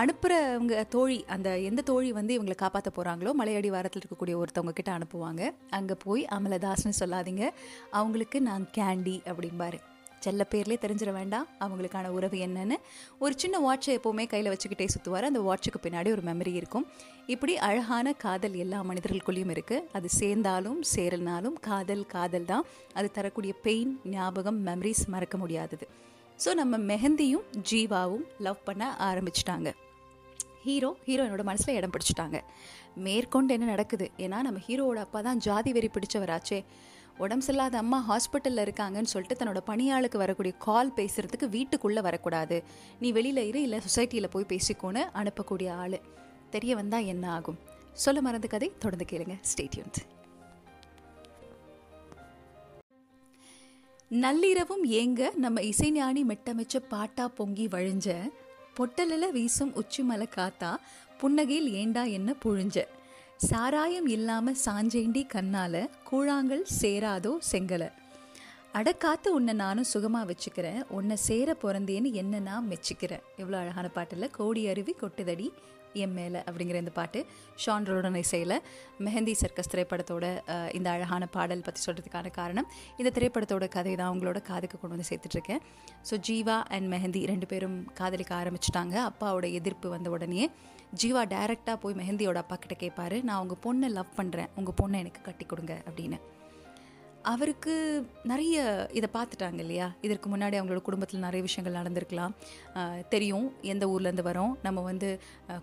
அனுப்புகிறவங்க 0.00 0.88
தோழி 0.88 1.24
அந்த 1.28 1.58
எந்த 1.58 1.82
தோழி 1.82 2.12
வந்து 2.12 2.34
இவங்களை 2.38 2.54
காப்பாற்ற 2.54 2.92
போகிறாங்களோ 2.96 3.32
மலையடி 3.40 3.68
வாரத்தில் 3.68 4.02
இருக்கக்கூடிய 4.02 4.36
ஒருத்தவங்க 4.42 4.74
கிட்ட 4.80 4.98
அனுப்புவாங்க. 4.98 5.54
அங்கே 5.70 5.96
போய் 6.04 6.24
அமலதாஸ்னு 6.24 7.00
சொல்லாதீங்க. 7.00 7.46
அவங்களுக்கு 7.90 8.40
நான் 8.50 8.68
கேண்டி 8.78 9.16
அப்படிம்பாரு. 9.32 9.80
செல்ல 10.24 10.42
பேர்லேயே 10.52 10.78
தெரிஞ்சிட 10.84 11.10
வேண்டாம். 11.18 11.46
அவங்களுக்கான 11.64 12.10
உறவு 12.18 12.38
என்னன்னு 12.46 12.76
ஒரு 13.24 13.34
சின்ன 13.42 13.56
வாட்சை 13.66 13.92
எப்போவுமே 13.98 14.24
கையில் 14.32 14.50
வச்சுக்கிட்டே 14.52 14.86
சுற்றுவார் 14.94 15.28
அந்த 15.30 15.42
வாட்சுக்கு 15.48 15.80
பின்னாடி 15.86 16.10
ஒரு 16.16 16.24
மெமரி 16.28 16.52
இருக்கும். 16.60 16.86
இப்படி 17.34 17.54
அழகான 17.68 18.12
காதல் 18.24 18.56
எல்லா 18.64 18.80
மனிதர்களுக்குள்ளேயும் 18.90 19.52
இருக்குது 19.56 19.84
அது 19.98 20.08
சேர்ந்தாலும் 20.20 20.80
சேரல்னாலும் 20.94 21.56
காதல் 21.68 22.04
காதல் 22.14 22.48
தான். 22.52 22.66
அது 22.98 23.10
தரக்கூடிய 23.18 23.54
பெயின் 23.66 23.92
ஞாபகம் 24.14 24.60
மெமரிஸ் 24.68 25.04
மறக்க 25.14 25.36
முடியாதது. 25.44 25.88
ஸோ 26.42 26.52
நம்ம 26.60 26.78
மெஹந்தியும் 26.90 27.46
ஜீவாவும் 27.70 28.26
லவ் 28.46 28.62
பண்ண 28.68 28.84
ஆரம்பிச்சிட்டாங்க. 29.08 29.70
ஹீரோ 30.66 30.88
ஹீரோயினோட 31.06 31.42
மனசில் 31.48 31.76
இடம் 31.78 31.92
பிடிச்சிட்டாங்க. 31.94 32.38
மேற்கொண்டு 33.06 33.54
என்ன 33.56 33.66
நடக்குது? 33.74 34.06
ஏன்னா 34.24 34.38
நம்ம 34.46 34.60
ஹீரோவோட 34.66 35.00
அப்பா 35.06 35.20
தான் 35.26 35.40
ஜாதி 35.46 35.70
வெறி 35.76 35.88
பிடிச்சவராச்சே. 35.94 36.58
உடம்பு 37.18 37.46
சரியில்லாத 37.46 37.74
அம்மா 37.74 37.98
ஹாஸ்பிட்டலில் 38.08 38.64
இருக்காங்கன்னு 38.66 39.12
சொல்லிட்டு 39.12 39.44
தன்னோட 39.44 39.60
பணியாளுக்கு 39.66 40.16
வரக்கூடிய 40.16 40.54
கால் 40.58 40.92
பேசுகிறதுக்கு 40.96 41.48
வீட்டுக்குள்ளே 41.48 42.00
வரக்கூடாது. 42.00 42.62
நீ 43.00 43.12
வெளியில் 43.12 43.46
இரு 43.46 43.62
இல்லை 43.62 43.80
சொசைட்டியில் 43.86 44.30
போய் 44.30 44.46
பேசிக்கோன்னு 44.48 45.02
அனுப்பக்கூடிய 45.14 45.70
ஆள். 45.70 46.00
தெரிய 46.50 46.74
வந்தால் 46.74 47.04
என்ன 47.04 47.32
ஆகும்? 47.32 47.58
சொல்ல 47.92 48.20
மறந்த 48.20 48.46
கதை 48.46 48.72
தொடர்ந்து 48.78 49.06
கேளுங்க. 49.12 49.36
ஸ்டேட்யூன்ட் 49.52 50.00
நள்ளிரவும் 54.10 54.84
ஏங்க 54.84 55.36
நம்ம 55.36 55.60
இசைஞானி 55.60 56.22
மெட்டமைச்ச 56.24 56.76
பாட்டா 56.88 57.28
பொங்கி 57.28 57.66
வழிஞ்ச 57.66 58.30
பொட்டலில் 58.76 59.30
வீசும் 59.30 59.74
உச்சிமலை 59.74 60.28
காத்தா 60.36 60.76
புன்னகையில் 61.20 61.70
ஏண்டா 61.70 62.02
என்ன 62.02 62.34
புழிஞ்ச? 62.44 62.84
சாராயம் 63.48 64.06
இல்லாம 64.06 64.52
சாஞ்சேண்டி 64.64 65.22
கண்ணால 65.34 65.74
கூழாங்கல் 66.10 66.62
சேராதோ 66.80 67.32
செங்கலை. 67.52 67.88
அடக்காத்து 68.74 69.28
உன்னை 69.28 69.54
நானும் 69.54 69.88
சுகமாக 69.92 70.26
வச்சுக்கிறேன். 70.30 70.82
உன்னை 70.88 71.16
சேர 71.16 71.56
பிறந்தேன்னு 71.62 72.12
என்ன 72.12 72.38
நான் 72.38 72.68
மெச்சிக்கிறேன். 72.70 73.24
எவ்வளோ 73.36 73.58
அழகான 73.58 73.88
பாட்டில் 73.88 74.30
கோடி 74.30 74.68
அருவி 74.68 74.94
கொட்டுதடி. 75.00 75.48
என் 76.04 76.14
மேலே 76.18 76.40
அப்படிங்கிற 76.48 76.78
இந்த 76.82 76.92
பாட்டு 76.98 77.20
ஷான்ரோட 77.64 78.10
இசையில் 78.24 78.56
மெஹந்தி 79.06 79.34
சர்க்கஸ் 79.42 79.70
திரைப்படத்தோட 79.72 80.24
இந்த 80.78 80.88
அழகான 80.94 81.26
பாடல் 81.36 81.64
பற்றி 81.68 81.80
சொல்கிறதுக்கான 81.86 82.32
காரணம். 82.40 82.68
இந்த 83.00 83.12
திரைப்படத்தோட 83.18 83.66
கதை 83.76 83.94
தான் 84.00 84.10
அவங்களோட 84.10 84.40
காதுக்கு 84.50 84.76
கொண்டு 84.82 84.94
வந்து 84.96 85.08
சேர்த்துட்ருக்கேன். 85.10 85.62
ஸோ 86.10 86.16
ஜீவா 86.28 86.58
அண்ட் 86.76 86.88
மெஹந்தி 86.94 87.22
ரெண்டு 87.32 87.48
பேரும் 87.52 87.78
காதலிக்க 88.00 88.34
ஆரம்பிச்சிட்டாங்க. 88.42 88.96
அப்பாவோட 89.10 89.48
எதிர்ப்பு 89.60 89.88
வந்த 89.96 90.10
உடனே 90.16 90.44
ஜீவா 91.02 91.24
டைரெக்டாக 91.34 91.76
போய் 91.82 91.98
மெஹந்தியோட 92.02 92.38
அப்பா 92.44 92.56
கிட்ட 92.62 92.76
கேட்பாரு 92.84 93.18
நான் 93.28 93.40
உங்கள் 93.44 93.62
பொண்ணை 93.66 93.90
லவ் 93.98 94.16
பண்ணுறேன் 94.20 94.50
உங்கள் 94.60 94.78
பொண்ணை 94.82 94.98
எனக்கு 95.04 95.22
கட்டி 95.28 95.46
கொடுங்க 95.52 95.74
அப்படின்னு. 95.88 96.18
அவருக்கு 97.30 97.74
நிறைய 98.30 98.62
இதை 98.98 99.08
பார்த்துட்டாங்க 99.16 99.60
இல்லையா? 99.64 99.86
இதற்கு 100.06 100.28
முன்னாடி 100.32 100.56
அவங்களோட 100.58 100.82
குடும்பத்தில் 100.88 101.24
நிறைய 101.24 101.42
விஷயங்கள் 101.48 101.76
நடந்திருக்கலாம். 101.80 102.32
தெரியும் 103.14 103.46
எந்த 103.72 103.86
ஊர்லேருந்து 103.92 104.24
வரோம். 104.30 104.54
நம்ம 104.66 104.80
வந்து 104.90 105.08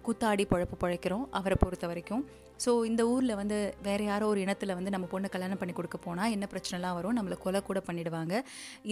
கூத்தாடி 0.05 0.45
பொழப்பு 0.51 0.77
பழைக்கிறோம். 0.83 1.25
அவரை 1.39 1.57
பொறுத்த 1.63 1.87
வரைக்கும். 1.91 2.23
ஸோ 2.65 2.71
இந்த 2.89 3.01
ஊரில் 3.13 3.37
வந்து 3.39 3.57
வேறு 3.87 4.03
யாரோ 4.09 4.25
ஒரு 4.33 4.39
இனத்தில் 4.45 4.75
வந்து 4.77 4.93
நம்ம 4.95 5.07
பொண்ணை 5.11 5.29
கல்யாணம் 5.35 5.59
பண்ணி 5.61 5.73
கொடுக்க 5.75 5.97
போனால் 6.05 6.33
என்ன 6.35 6.45
பிரச்சனைலாம் 6.53 6.97
வரும்? 6.97 7.17
நம்மளை 7.19 7.37
கொலை 7.43 7.61
கூட 7.69 7.81
பண்ணிடுவாங்க. 7.87 8.35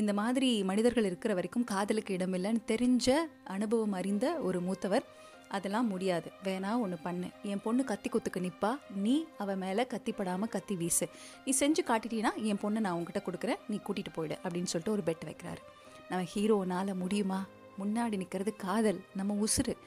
இந்த 0.01 0.13
மாதிரி 0.21 0.49
மனிதர்கள் 0.71 1.09
இருக்கிற 1.09 1.33
வரைக்கும் 1.39 1.67
காதலுக்கு 1.73 2.17
இடமில்லைன்னு 2.17 2.63
தெரிஞ்ச 2.73 3.17
அனுபவம் 3.55 3.97
அறிந்த 4.01 4.27
ஒரு 4.49 4.61
மூத்தவர். 4.67 5.07
அதெல்லாம் 5.49 5.87
முடியாது. 5.87 6.31
வேணா 6.43 6.79
ஒன்று 6.79 6.97
பண்ணு. 6.97 7.27
என் 7.43 7.61
பொண்ணு 7.61 7.83
கத்தி 7.83 8.09
குத்துக்கு 8.09 8.39
நிப்பா. 8.39 8.79
நீ 8.95 9.25
அவன் 9.37 9.57
மேலே 9.57 9.83
கத்திப்படாமல் 9.83 10.49
கத்தி 10.49 10.75
வீசு. 10.75 11.09
நீ 11.45 11.53
செஞ்சு 11.59 11.85
காட்டிட்டீன்னா 11.87 12.35
என் 12.35 12.57
பொண்ணை 12.57 12.79
நான் 12.79 12.93
உங்ககிட்ட 12.93 13.21
கொடுக்குறேன். 13.31 13.59
நீ 13.67 13.79
கூட்டிகிட்டு 13.87 14.13
போயிடு 14.13 14.37
அப்படின்னு 14.43 14.71
சொல்லிட்டு 14.73 14.91
ஒரு 14.91 15.03
பெட் 15.05 15.29
வைக்கிறாரு. 15.29 15.61
நம்ம 16.09 16.25
ஹீரோனால் 16.35 16.93
முடியுமா? 16.93 17.45
முன்னாடி 17.79 18.17
நிற்கிறது 18.17 18.55
காதல். 18.55 19.01
நம்ம 19.15 19.43
உசுறு. 19.45 19.77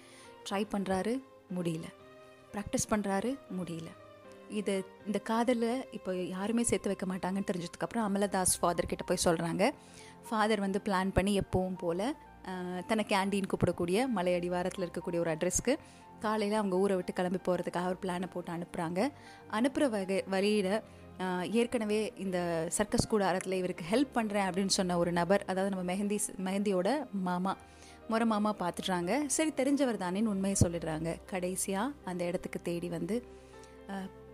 ட்ரை 0.50 0.67
பண்ணுறாரு 0.76 1.20
முடியல. 1.55 1.85
ப்ராக்டிஸ் 2.53 2.90
பண்ணுறாரு 2.90 3.38
முடியல. 3.61 3.87
இது 4.49 4.85
இந்த 5.07 5.18
காதலை 5.18 5.87
இப்போ 5.90 6.14
யாருமே 6.14 6.62
சேர்த்து 6.62 6.96
வைக்க 6.96 7.07
மாட்டாங்கன்னு 7.07 7.49
தெரிஞ்சதுக்கப்புறம் 7.53 8.07
அமலதாஸ் 8.09 8.57
ஃபாதர்கிட்ட 8.62 9.05
போய் 9.07 9.25
சொல்கிறாங்க 9.25 9.70
ஃபாதர் 10.29 10.61
வந்து 10.61 10.81
பிளான் 10.85 11.11
பண்ணி 11.14 11.40
எப்பவும் 11.40 11.79
போல் 11.79 12.16
தன்னை 12.88 13.05
கேண்டீன் 13.12 13.50
கூப்பிடக்கூடிய 13.50 14.07
மலை 14.16 14.33
அடிவாரத்தில் 14.38 14.85
இருக்கக்கூடிய 14.87 15.20
ஒரு 15.24 15.33
அட்ரஸ்க்கு 15.35 15.74
காலையில் 16.24 16.61
அவங்க 16.61 16.76
ஊரை 16.76 16.94
விட்டு 16.96 17.12
கிளம்பி 17.18 17.40
போகிறதுக்காக 17.46 17.90
ஒரு 17.92 17.98
பிளானை 18.03 18.26
போட்டு 18.33 18.50
அனுப்புகிறாங்க 18.57 19.00
அனுப்புகிற 19.59 19.88
வகை 19.94 20.18
வழியில் 20.35 20.72
ஏற்கனவே 21.61 22.00
இந்த 22.24 22.38
சர்க்கஸ் 22.76 23.11
கூடாரத்தில் 23.12 23.61
இவருக்கு 23.61 23.85
ஹெல்ப் 23.92 24.16
பண்ணுறேன் 24.18 24.46
அப்படின்னு 24.48 24.74
சொன்ன 24.79 24.96
ஒரு 25.03 25.12
நபர் 25.20 25.42
அதாவது 25.50 25.72
நம்ம 25.74 25.85
மெஹந்தி 25.92 26.18
மெஹந்தியோட 26.46 26.90
மாமா 27.29 27.53
முறை 28.11 28.26
மாமா 28.26 28.50
பார்த்துட்றாங்க 28.61 29.12
சரி 29.35 29.50
தெரிஞ்சவர் 29.59 30.03
தானேன்னு 30.05 30.33
உண்மையை 30.35 30.57
சொல்லிடுறாங்க. 30.62 31.11
கடைசியாக 31.33 31.94
அந்த 32.11 32.22
இடத்துக்கு 32.31 32.61
தேடி 32.68 32.88
வந்து 32.96 33.16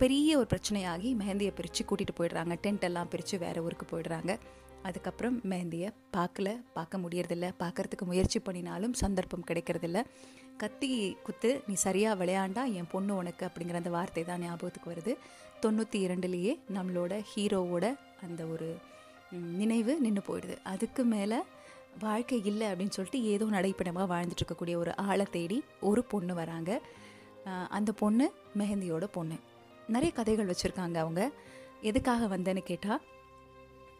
பெரிய 0.01 0.31
ஒரு 0.39 0.47
பிரச்சனையாகி 0.53 1.09
மெஹந்தியை 1.21 1.51
பிரித்து 1.59 1.83
கூட்டிகிட்டு 1.83 2.15
போயிடுறாங்க. 2.19 2.53
டென்ட் 2.65 2.85
எல்லாம் 2.89 3.09
பிரித்து 3.13 3.35
வேறு 3.43 3.63
ஊருக்கு 3.65 3.85
போயிடுறாங்க. 3.91 4.31
அதுக்கப்புறம் 4.87 5.37
மெஹந்தியை 5.51 5.89
பார்க்கல 6.15 6.49
பார்க்க 6.77 7.01
முடியறதில்ல. 7.03 7.47
பார்க்கறதுக்கு 7.63 8.05
முயற்சி 8.11 8.39
பண்ணினாலும் 8.39 8.93
சந்தர்ப்பம் 9.01 9.47
கிடைக்கிறதில்ல. 9.49 10.01
கத்தி 10.61 10.89
குத்து 11.25 11.49
நீ 11.67 11.73
சரியாக 11.85 12.19
விளையாண்டா 12.21 12.63
என் 12.79 12.91
பொண்ணு 12.93 13.15
உனக்கு 13.21 13.43
அப்படிங்கிற 13.47 13.81
அந்த 13.81 13.91
வார்த்தை 13.95 14.23
தான் 14.23 14.43
ஞாபகத்துக்கு 14.45 14.91
வருது. 14.93 15.13
தொண்ணூற்றி 15.63 15.99
இரண்டுலேயே 16.07 16.53
நம்மளோட 16.77 17.13
ஹீரோவோட 17.31 17.85
அந்த 18.27 18.41
ஒரு 18.53 18.69
நினைவு 19.59 19.93
நின்று 20.05 20.23
போயிடுது. 20.29 20.55
அதுக்கு 20.73 21.03
மேலே 21.13 21.39
வாழ்க்கை 21.99 22.39
இல்லை 22.51 22.65
அப்படின்னு 22.71 22.95
சொல்லிட்டு 22.97 23.21
ஏதோ 23.33 23.45
நடைப்படமாக 23.57 24.07
வாழ்ந்துட்டு 24.13 24.41
இருக்கக்கூடிய 24.41 24.75
ஒரு 24.83 24.91
ஆளை 25.09 25.25
தேடி 25.35 25.57
ஒரு 25.89 26.03
பொண்ணு 26.13 26.33
வராங்க. 26.41 26.71
அந்த 27.77 27.91
பொண்ணு 28.01 28.25
மெஹந்தியோட 28.61 29.05
பொண்ணு. 29.17 29.37
நிறைய 29.95 30.11
கதைகள் 30.19 30.49
வச்சுருக்காங்க 30.51 30.97
அவங்க. 31.03 31.21
எதுக்காக 31.89 32.27
வந்தேன்னு 32.35 32.63
கேட்டால் 32.71 33.01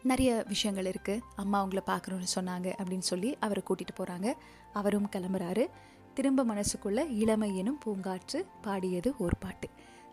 நிறைய 0.02 0.44
விஷயங்கள் 0.48 0.92
இருக்குது 0.92 1.20
அம்மா 1.36 1.64
அவங்கள 1.64 1.78
பார்க்கணுன்னு 1.86 2.26
சொன்னாங்க 2.34 2.72
அப்படின்னு 2.82 3.08
சொல்லி 3.10 3.36
அவரை 3.40 3.62
கூட்டிகிட்டு 3.68 4.02
போகிறாங்க 4.02 4.32
அவரும் 4.72 5.08
கிளம்புறாரு. 5.16 5.66
திரும்ப 6.14 6.44
மனசுக்குள்ளே 6.44 7.10
இளமை 7.10 7.56
எனும் 7.56 7.78
பூங்காற்று 7.86 8.44
பாடியது 8.62 9.14
ஒரு 9.18 9.36
பாட்டு. 9.38 9.68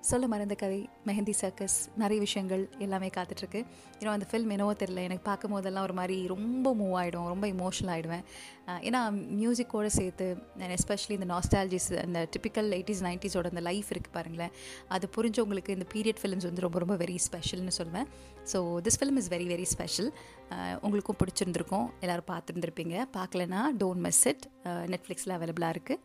சொல்ல 0.10 0.26
மறந்த 0.32 0.56
கதை 0.62 0.80
மெஹந்தி 1.08 1.34
சர்க்கஸ் 1.40 1.76
நிறைய 2.02 2.20
விஷயங்கள் 2.24 2.64
எல்லாமே 2.86 3.08
காத்துட்ருக்கு. 3.16 3.60
ஏன்னா 4.00 4.12
அந்த 4.16 4.26
ஃபில்ம் 4.30 4.52
என்னவோ 4.56 4.74
தெரில 4.82 5.04
எனக்கு 5.08 5.24
பார்க்கும் 5.28 5.54
போதெல்லாம் 5.56 5.86
ஒரு 5.88 5.96
மாதிரி 6.00 6.16
ரொம்ப 6.34 6.74
மூவ் 6.80 6.94
ஆகிடும் 7.00 7.30
ரொம்ப 7.34 7.46
இமோஷனல் 7.54 7.92
ஆகிடுவேன் 7.94 8.24
ஏன்னா 8.88 9.00
மியூசிக்கோடு 9.42 9.90
சேர்த்து 9.98 10.26
எஸ்பெஷலி 10.78 11.16
இந்த 11.18 11.28
நாஸ்டாலஜிஸ் 11.32 11.88
அந்த 12.04 12.20
டிப்பிக்கல் 12.34 12.70
எயிட்டிஸ் 12.78 13.02
நைன்டிஸோட 13.08 13.50
அந்த 13.54 13.64
லைஃப் 13.70 13.90
இருக்குது 13.94 14.16
பாருங்களேன். 14.18 14.54
அது 14.96 15.08
புரிஞ்சவங்களுக்கு 15.16 15.76
இந்த 15.78 15.88
பீரியட் 15.94 16.20
ஃபிலிம்ஸ் 16.24 16.48
வந்து 16.50 16.64
ரொம்ப 16.66 16.80
ரொம்ப 16.84 16.98
வெரி 17.04 17.18
ஸ்பெஷல்னு 17.28 17.74
சொல்லுவேன் 17.80 18.10
so 18.52 18.62
this 18.88 19.00
film 19.02 19.18
is 19.22 19.32
very 19.36 19.48
very 19.54 19.68
special 19.76 20.12
உங்களுக்கும் 20.86 21.20
பிடிச்சிருந்துருக்கும். 21.22 21.88
எல்லோரும் 22.04 22.30
பார்த்துருந்துருப்பீங்க. 22.34 22.98
பார்க்கலனா 23.18 23.64
டோன்ட் 23.82 24.04
மிஸ் 24.08 24.24
இட் 24.34 24.46
நெட்ஃப்ளிக்ஸில் 24.94 25.36
அவைலபிளாக 25.38 25.76
இருக்குது 25.78 26.02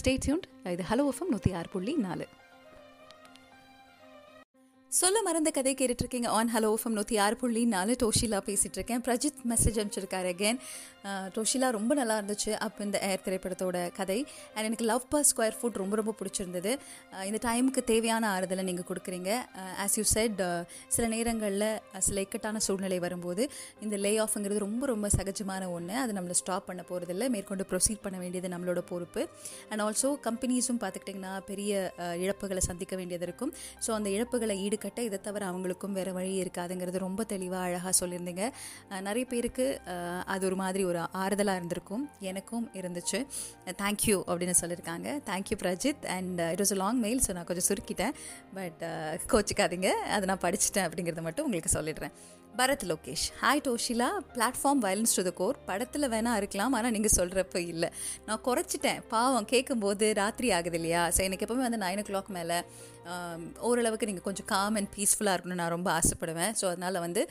ஸ்டேட் 0.00 0.22
டியூன்ட் 0.26 0.46
இது 0.74 0.84
ஹலோ 0.90 1.06
எஃப்எம் 1.14 1.32
நூற்றி 1.36 1.52
ஆறு 1.60 1.70
புள்ளி 1.76 1.94
நாலு. 2.08 2.26
சொல்ல 4.90 5.22
மறந்த 5.22 5.50
கதை 5.50 5.74
கேட்டுட்ருக்கீங்க 5.74 6.26
ஆன் 6.26 6.50
ஹலோ 6.54 6.74
ஃபம் 6.82 6.92
நூற்றி 6.92 7.16
ஆறு 7.16 7.36
புள்ளி 7.36 7.64
நாலு 7.64 7.96
டோஷிலா 8.02 8.38
பேசிகிட்டு 8.46 8.78
இருக்கேன். 8.78 9.00
பிரஜித் 9.00 9.40
மெசேஜ் 9.48 9.78
அனுப்பிச்சிருக்காரு 9.80 10.28
அகேன் 10.34 10.58
டோஷிலா 11.36 11.68
ரொம்ப 11.78 11.92
நல்லா 12.00 12.14
இருந்துச்சு. 12.20 12.52
அப்போ 12.66 12.80
இந்த 12.86 12.98
ஏர் 13.08 13.24
திரைப்படத்தோட 13.26 13.76
கதை. 13.98 14.18
அண்ட் 14.54 14.66
எனக்கு 14.68 14.86
லவ் 14.92 15.04
பர் 15.12 15.26
ஸ்கொயர் 15.30 15.56
ஃபுட் 15.58 15.78
ரொம்ப 15.82 15.96
ரொம்ப 16.00 16.12
பிடிச்சிருந்தது. 16.20 16.72
இந்த 17.28 17.40
டைமுக்கு 17.46 17.82
தேவையான 17.92 18.24
ஆறுதலை 18.36 18.64
நீங்கள் 18.70 18.88
கொடுக்குறீங்க. 18.90 19.30
ஆஸ் 19.84 19.96
யூ 20.00 20.04
செட் 20.14 20.42
சில 20.96 21.04
நேரங்களில் 21.14 21.66
சில 22.08 22.18
இக்கட்டான 22.26 22.62
சூழ்நிலை 22.66 22.98
வரும்போது 23.06 23.44
இந்த 23.86 23.96
லே 24.04 24.12
ஆஃப்ங்கிறது 24.24 24.60
ரொம்ப 24.66 24.86
ரொம்ப 24.92 25.08
சகஜமான 25.18 25.70
ஒன்று 25.76 25.96
அது 26.04 26.12
நம்மளை 26.18 26.36
ஸ்டாப் 26.42 26.68
பண்ண 26.70 26.82
போகிறதில்ல 26.90 27.28
மேற்கொண்டு 27.36 27.66
ப்ரொசீட் 27.72 28.02
பண்ண 28.06 28.16
வேண்டியது 28.24 28.50
நம்மளோட 28.54 28.82
பொறுப்பு. 28.90 29.22
அண்ட் 29.70 29.84
ஆல்சோ 29.86 30.10
கம்பெனிஸும் 30.28 30.80
பார்த்துக்கிட்டிங்கன்னா 30.84 31.34
பெரிய 31.50 31.72
இழப்புகளை 32.24 32.64
சந்திக்க 32.70 32.96
வேண்டியது 33.02 33.26
இருக்கும். 33.28 33.54
ஸோ 33.84 33.90
அந்த 33.98 34.08
இழப்புகளை 34.16 34.56
ஈடுகட்ட 34.66 35.00
இதை 35.08 35.20
தவிர 35.28 35.44
அவங்களுக்கும் 35.52 35.96
வேறு 36.00 36.12
வழி 36.18 36.32
இருக்காதுங்கிறது 36.44 37.04
ரொம்ப 37.06 37.24
தெளிவாக 37.34 37.62
அழகாக 37.68 37.94
சொல்லியிருந்தீங்க. 38.02 38.44
நிறைய 39.08 39.24
பேருக்கு 39.32 39.66
அது 40.34 40.44
ஒரு 40.50 40.58
மாதிரி 40.64 40.84
ஒரு 40.88 41.02
ஆறுதலாக 41.22 41.60
இருந்திருக்கும். 41.60 42.04
எனக்கும் 42.30 42.66
இருந்துச்சு. 42.80 43.20
தேங்க்யூ 43.82 44.16
அப்படின்னு 44.30 44.56
சொல்லியிருக்காங்க. 44.62 45.08
Thank you 45.30 45.56
Prajith 45.64 46.06
and 46.16 46.40
it 46.52 46.62
was 46.62 46.74
long 46.82 47.00
mail 47.06 47.22
so 47.26 47.32
நான் 47.38 47.48
கொஞ்சம் 47.50 47.68
சுருக்கிட்டேன். 47.70 48.16
பட் 48.58 48.82
uh, 48.90 49.14
கோச்சிக்காதீங்க. 49.32 49.90
அதை 50.16 50.24
நான் 50.32 50.44
படிச்சிட்டேன் 50.46 50.86
அப்படிங்கிறத 50.88 51.24
மட்டும் 51.28 51.46
உங்களுக்கு 51.48 51.72
சொல்லிடுறேன். 51.78 52.14
Bharath 52.58 52.84
Lokesh. 52.90 53.24
Hi 53.40 53.62
Toshila. 53.66 54.08
Platform 54.36 54.80
violence 54.84 55.14
to 55.18 55.22
the 55.28 55.32
core 55.40 55.58
படத்தில் 55.68 56.10
வேணா 56.14 56.32
இருக்கலாம் 56.40 56.74
ஆனால் 56.78 56.94
நீங்கள் 56.96 57.14
சொல்கிறப்ப 57.18 57.60
இல்லை. 57.72 57.88
நான் 58.28 58.44
குறைச்சிட்டேன். 58.48 59.00
பாவம் 59.14 59.50
கேட்கும்போது 59.52 60.06
ராத்திரி 60.22 60.48
ஆகுது 60.58 60.78
இல்லையா? 60.80 61.02
ஸோ 61.16 61.20
எனக்கு 61.26 61.44
எப்போவுமே 61.46 61.66
வந்து 61.68 61.84
நைன் 61.86 62.02
ஓ 62.02 62.06
கிளாக் 62.08 62.36
மேலே 62.38 62.58
ஓரளவுக்கு 63.66 64.06
நீங்கள் 64.08 64.24
கொஞ்சம் 64.26 64.46
காம் 64.50 64.74
அண்ட் 64.78 64.90
பீஸ்ஃபுல்லாக 64.94 65.34
இருக்கணும்னு 65.36 65.60
நான் 65.60 65.72
ரொம்ப 65.74 65.88
ஆசைப்படுவேன். 65.98 66.50
ஸோ 66.60 66.64
அதனால் 66.70 66.98
வந்து 67.04 67.22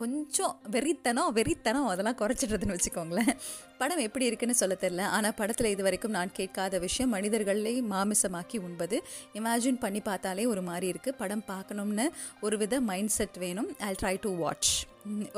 கொஞ்சம் 0.00 0.52
வெறித்தனம் 0.74 1.30
வெறித்தனம் 1.38 1.88
அதெல்லாம் 1.92 2.18
குறைச்சிடுறதுன்னு 2.20 2.76
வச்சுக்கோங்களேன். 2.76 3.32
படம் 3.80 4.02
எப்படி 4.04 4.24
இருக்குன்னு 4.28 4.56
சொல்ல 4.60 4.74
தெரில 4.84 5.02
ஆனால் 5.16 5.34
படத்தில் 5.40 5.70
இது 5.74 5.82
வரைக்கும் 5.86 6.14
நான் 6.18 6.30
கேட்காத 6.38 6.78
விஷயம் 6.86 7.12
மனிதர்களை 7.16 7.74
மாமிசமாக்கி 7.94 8.58
உண்பது. 8.68 8.98
இமேஜின் 9.40 9.80
பண்ணி 9.86 10.02
பார்த்தாலே 10.10 10.46
ஒரு 10.52 10.64
மாதிரி 10.70 10.88
இருக்குது 10.92 11.18
படம் 11.22 11.44
பார்க்கணும்னு 11.52 12.06
ஒரு 12.46 12.58
வித 12.62 12.80
மைண்ட் 12.90 13.14
செட் 13.18 13.38
வேணும். 13.46 13.70
I 13.88 13.92
try 14.02 14.14
to 14.26 14.32
watch 14.44 14.56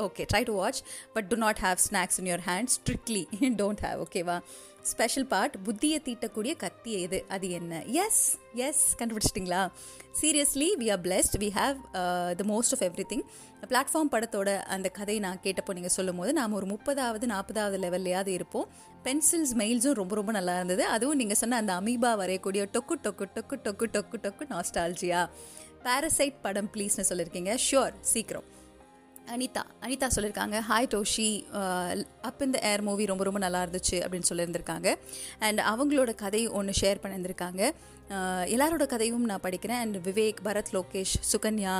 okay 0.05 0.23
try 0.31 0.41
to 0.43 0.53
watch 0.55 0.79
but 1.13 1.27
do 1.29 1.35
not 1.37 1.59
have 1.59 1.79
snacks 1.83 2.17
in 2.21 2.29
your 2.29 2.45
hand 2.47 2.71
strictly 2.75 3.23
don't 3.59 3.81
have 3.85 3.99
ஓகேவா 4.05 4.37
ஸ்பெஷல் 4.91 5.27
பார்ட் 5.27 5.55
புத்தியை 5.65 5.97
தீட்டக்கூடிய 6.05 6.53
கத்தி 6.55 6.91
எது 7.01 7.17
அது 7.29 7.47
என்ன 7.49 7.73
எஸ் 8.03 8.21
எஸ் 8.67 8.83
கண்டுபிடிச்சிட்டிங்களா 8.99 9.61
seriously 10.21 10.69
we 10.81 10.87
are 10.91 11.01
blessed 11.01 11.35
we 11.43 11.49
have 11.59 11.75
the 12.39 12.45
most 12.45 12.73
of 12.77 12.83
everything 13.11 13.23
platform 13.69 14.11
படத்தோட 14.13 14.49
அந்த 14.67 14.87
கதையை 14.89 15.21
நான் 15.21 15.41
கேட்டப்போ 15.43 15.73
நீங்கள் 15.73 15.95
சொல்லும் 15.97 16.19
போது 16.21 16.33
நாம் 16.33 16.57
ஒரு 16.59 16.67
முப்பதாவது 16.71 17.27
நாற்பதாவது 17.33 17.79
லெவல்லையாவது 17.79 18.33
இருப்போம் 18.33 18.67
பென்சில்ஸ் 19.03 19.53
மெயில்ஸும் 19.61 19.97
ரொம்ப 19.99 20.15
ரொம்ப 20.15 20.31
நல்லா 20.31 20.55
இருந்தது 20.55 20.85
அதுவும் 20.87 21.19
நீங்கள் 21.21 21.41
சொன்ன 21.41 21.59
அந்த 21.63 21.75
அமீபா 21.81 22.13
வரையக்கூடிய 22.23 22.63
டொக்கு 22.73 22.97
டொக்கு 23.05 23.27
டொக்கு 23.35 23.57
டொக்கு 23.65 23.87
டொக்கு 23.95 24.19
டொக்கு 24.25 24.45
நாஸ்டால்ஜியா 24.51 25.21
பாரசைட் 25.83 26.41
படம் 26.41 26.71
ப்ளீஸ்னு 26.73 27.07
சொல்லியிருக்கீங்க 27.09 27.53
ஷுர் 27.67 27.93
சீக்கிரம் 28.07 28.47
அனிதா 29.33 29.61
அனிதா 29.81 30.07
சொல்லியிருக்காங்க 30.15 30.57
ஹாய் 30.69 30.87
டோஷி 30.93 31.27
அப் 32.21 32.41
இந்த 32.41 32.59
ஏர் 32.71 32.81
மூவி 32.81 33.05
ரொம்ப 33.05 33.23
ரொம்ப 33.23 33.39
நல்லா 33.39 33.63
இருந்துச்சு 33.63 33.97
அப்படின்னு 34.05 34.29
சொல்லியிருந்திருக்காங்க. 34.29 34.95
அண்ட் 35.39 35.59
அவங்களோட 35.59 36.15
கதை 36.15 36.47
ஒன்று 36.47 36.73
ஷேர் 36.81 37.01
பண்ணியிருந்திருக்காங்க. 37.03 37.71
Uh, 38.11 38.43
எல்லாரோட 38.55 38.85
கதையும் 38.85 39.25
நான் 39.25 39.43
படிக்கிறேன். 39.43 39.81
அண்ட் 39.83 39.97
விவேக் 40.07 40.41
பரத் 40.43 40.71
லோகேஷ் 40.71 41.15
சுகன்யா 41.31 41.75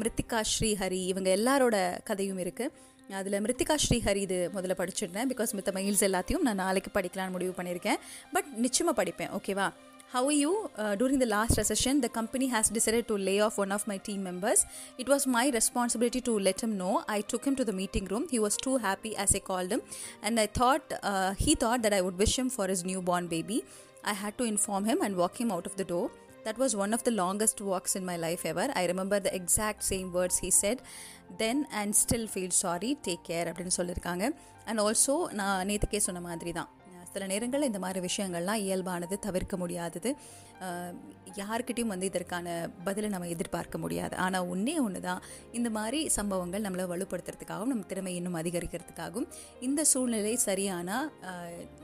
மிருத்திகா 0.00 0.40
ஸ்ரீஹரி 0.52 1.00
இவங்க 1.12 1.28
எல்லாரோட 1.36 1.76
கதையும் 2.04 2.38
இருக்குது 2.38 2.74
அதில் 3.10 3.40
மிருத்திகா 3.44 3.74
ஸ்ரீஹரி 3.84 4.20
இது 4.26 4.50
முதல்ல 4.54 4.74
படிச்சிருந்தேன். 4.80 5.30
பிகாஸ் 5.32 5.54
மித்த 5.56 5.70
மெயில்ஸ் 5.78 6.04
எல்லாத்தையும் 6.08 6.46
நான் 6.48 6.60
நாளைக்கு 6.64 7.00
படிக்கலாம்னு 7.00 7.30
முடிவு 7.30 7.54
பண்ணியிருக்கேன். 7.56 7.98
பட் 8.32 8.50
நிச்சயமாக 8.64 9.02
படிப்பேன். 9.02 9.30
ஓகேவா 9.38 9.66
How 10.11 10.25
are 10.25 10.31
you? 10.31 10.51
Uh, 10.77 10.95
during 10.95 11.19
the 11.19 11.25
last 11.25 11.57
recession, 11.57 11.99
the 11.99 12.09
company 12.09 12.47
has 12.47 12.69
decided 12.69 13.07
to 13.09 13.17
lay 13.17 13.39
off 13.41 13.57
one 13.57 13.73
of 13.77 13.85
my 13.91 13.97
team 13.97 14.23
members. 14.23 14.65
It 14.97 15.09
was 15.13 15.27
my 15.27 15.49
responsibility 15.49 16.21
to 16.21 16.39
let 16.39 16.61
him 16.65 16.77
know. 16.77 17.03
I 17.09 17.19
took 17.21 17.43
him 17.43 17.57
to 17.57 17.65
the 17.65 17.73
meeting 17.73 18.05
room. 18.05 18.25
He 18.31 18.39
was 18.39 18.55
too 18.55 18.77
happy 18.77 19.11
as 19.17 19.35
I 19.35 19.39
called 19.39 19.69
him, 19.69 19.81
and 20.23 20.39
I 20.39 20.47
thought 20.59 20.93
uh, 21.03 21.33
he 21.33 21.55
thought 21.55 21.81
that 21.81 21.93
I 21.93 22.01
would 22.05 22.17
wish 22.17 22.39
him 22.39 22.49
for 22.49 22.67
his 22.67 22.85
newborn 22.85 23.27
baby. 23.27 23.59
I 24.03 24.13
had 24.13 24.37
to 24.37 24.45
inform 24.45 24.85
him 24.85 25.01
and 25.01 25.17
walk 25.17 25.35
him 25.41 25.51
out 25.51 25.65
of 25.65 25.75
the 25.75 25.83
door. 25.83 26.09
That 26.45 26.57
was 26.57 26.73
one 26.77 26.93
of 26.93 27.03
the 27.03 27.11
longest 27.11 27.59
walks 27.59 27.97
in 27.97 28.05
my 28.05 28.15
life 28.15 28.45
ever. 28.45 28.67
I 28.73 28.85
remember 28.85 29.19
the 29.19 29.35
exact 29.35 29.83
same 29.83 30.13
words 30.13 30.37
he 30.37 30.51
said 30.51 30.81
then 31.37 31.67
and 31.73 31.93
still 31.93 32.25
feel 32.35 32.51
sorry. 32.65 32.91
Take 33.07 33.23
care 33.31 33.45
அப்படின்னு 33.51 33.77
சொல்லியிருக்காங்க 33.79 34.25
and 34.69 34.81
also 34.85 35.15
நான் 35.39 35.67
நேற்றுக்கே 35.71 35.99
சொன்ன 36.07 36.21
மாதிரி 36.29 36.51
தான் 36.59 36.69
சில 37.14 37.26
நேரங்களில் 37.32 37.70
இந்த 37.70 37.80
மாதிரி 37.84 38.00
விஷயங்கள்லாம் 38.08 38.62
இயல்பானது 38.66 39.16
தவிர்க்க 39.26 39.56
முடியாதது. 39.62 40.10
யாருக்கிட்டையும் 41.40 41.92
வந்து 41.94 42.08
இதற்கான 42.10 42.46
பதிலை 42.86 43.08
நம்ம 43.14 43.28
எதிர்பார்க்க 43.34 43.76
முடியாது. 43.84 44.14
ஆனால் 44.24 44.48
ஒன்றே 44.52 44.76
ஒன்று 44.86 45.00
தான் 45.08 45.22
இந்த 45.58 45.68
மாதிரி 45.78 46.00
சம்பவங்கள் 46.18 46.64
நம்மளை 46.66 46.86
வலுப்படுத்துறதுக்காகவும் 46.92 47.72
நம்ம 47.74 47.90
திறமை 47.92 48.14
இன்னும் 48.20 48.40
அதிகரிக்கிறதுக்காகவும் 48.42 49.28
இந்த 49.68 49.82
சூழ்நிலை 49.92 50.34
சரியானால் 50.48 51.10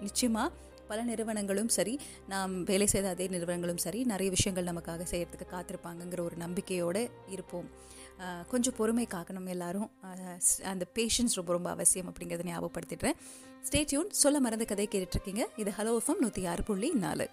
நிச்சயமாக 0.07 0.67
பல 0.91 1.01
நிறுவனங்களும் 1.09 1.73
சரி 1.77 1.95
நாம் 2.33 2.53
வேலை 2.69 2.87
செய்த 2.93 3.09
அதே 3.15 3.25
நிறுவனங்களும் 3.35 3.83
சரி 3.85 3.99
நிறைய 4.13 4.29
விஷயங்கள் 4.37 4.71
நமக்காக 4.71 5.07
செய்கிறதுக்கு 5.11 5.47
காத்திருப்பாங்கங்கிற 5.55 6.21
ஒரு 6.29 6.37
நம்பிக்கையோடு 6.45 7.03
இருப்போம். 7.35 7.69
கொஞ்சம் 8.49 8.75
பொறுமை 8.77 9.07
காக்கணும் 9.11 9.49
எல்லாரும். 9.49 9.91
அந்த 10.65 10.87
பேஷன்ஸ் 10.95 11.39
ரொம்ப 11.41 11.53
ரொம்ப 11.53 11.71
அவசியம் 11.71 12.13
அப்படிங்கிறத 12.13 12.45
ஞாபகப்படுத்திடுறேன். 12.51 13.19
ஸ்டேட்யூன் 13.69 14.11
சொல்ல 14.23 14.41
மறந்த 14.41 14.65
கதை 14.65 14.89
கேட்டுட்ருக்கீங்க 14.91 15.43
இது 15.57 15.73
ஹலோ 15.79 15.99
எஃப்எம் 15.99 16.21
நூற்றி 16.21 16.47
ஆறு 16.47 16.63
புள்ளி 16.63 16.91
நாலு. 16.91 17.29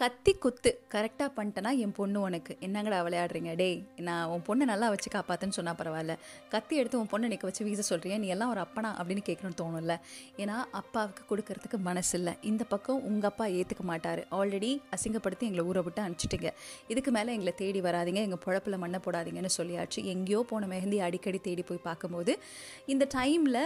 கத்தி 0.00 0.32
குத்து 0.44 0.70
கரெக்டாக 0.92 1.28
பண்ணிட்டேன்னா 1.36 1.70
என் 1.82 1.94
பொண்ணு 1.98 2.18
உனக்கு. 2.24 2.52
என்னங்கடா 2.66 2.96
விளையாடுறீங்க? 3.06 3.52
டேய் 3.60 3.78
நான் 4.06 4.30
உன் 4.32 4.42
பொண்ணை 4.48 4.64
நல்லா 4.70 4.88
வச்சு 4.92 5.08
காப்பாத்துன்னு 5.14 5.56
சொன்னால் 5.58 5.78
பரவாயில்ல. 5.78 6.14
கத்தி 6.54 6.74
எடுத்து 6.80 6.98
உன் 7.02 7.08
பொண்ணை 7.12 7.28
நிற்க 7.32 7.46
வச்சு 7.48 7.64
வீச 7.68 7.82
சொல்கிறீங்க 7.88 8.16
நீ 8.24 8.28
எல்லாம் 8.34 8.50
ஒரு 8.54 8.60
அப்பனா 8.64 8.90
அப்படின்னு 8.98 9.22
கேட்கணும்னு 9.28 9.58
தோணும்ல. 9.60 9.94
ஏன்னா 10.42 10.56
அப்பாவுக்கு 10.80 11.22
கொடுக்கறதுக்கு 11.30 11.78
மனசு 11.88 12.12
இல்லை 12.18 12.34
இந்த 12.50 12.66
பக்கம் 12.72 13.00
உங்கள் 13.10 13.30
அப்பா 13.30 13.46
ஏற்றுக்க 13.60 13.86
மாட்டார். 13.92 14.22
ஆல்ரெடி 14.40 14.70
அசிங்கப்படுத்தி 14.96 15.48
எங்களை 15.48 15.64
ஊரை 15.70 15.82
விட்டு 15.86 16.02
அனுப்பிச்சிட்டிங்க. 16.04 16.52
இதுக்கு 16.94 17.14
மேலே 17.18 17.32
எங்களை 17.36 17.54
தேடி 17.62 17.82
வராதீங்க. 17.88 18.22
எங்கள் 18.26 18.42
பொழப்பில் 18.44 18.78
மண்ணை 18.84 19.00
போடாதீங்கன்னு 19.06 19.52
சொல்லியாச்சு. 19.58 20.04
எங்கேயோ 20.14 20.42
போன 20.52 20.68
மெஹந்தி 20.74 21.00
அடிக்கடி 21.08 21.40
தேடி 21.48 21.64
போய் 21.70 21.82
பார்க்கும்போது 21.88 22.34
இந்த 22.94 23.06
டைமில் 23.16 23.62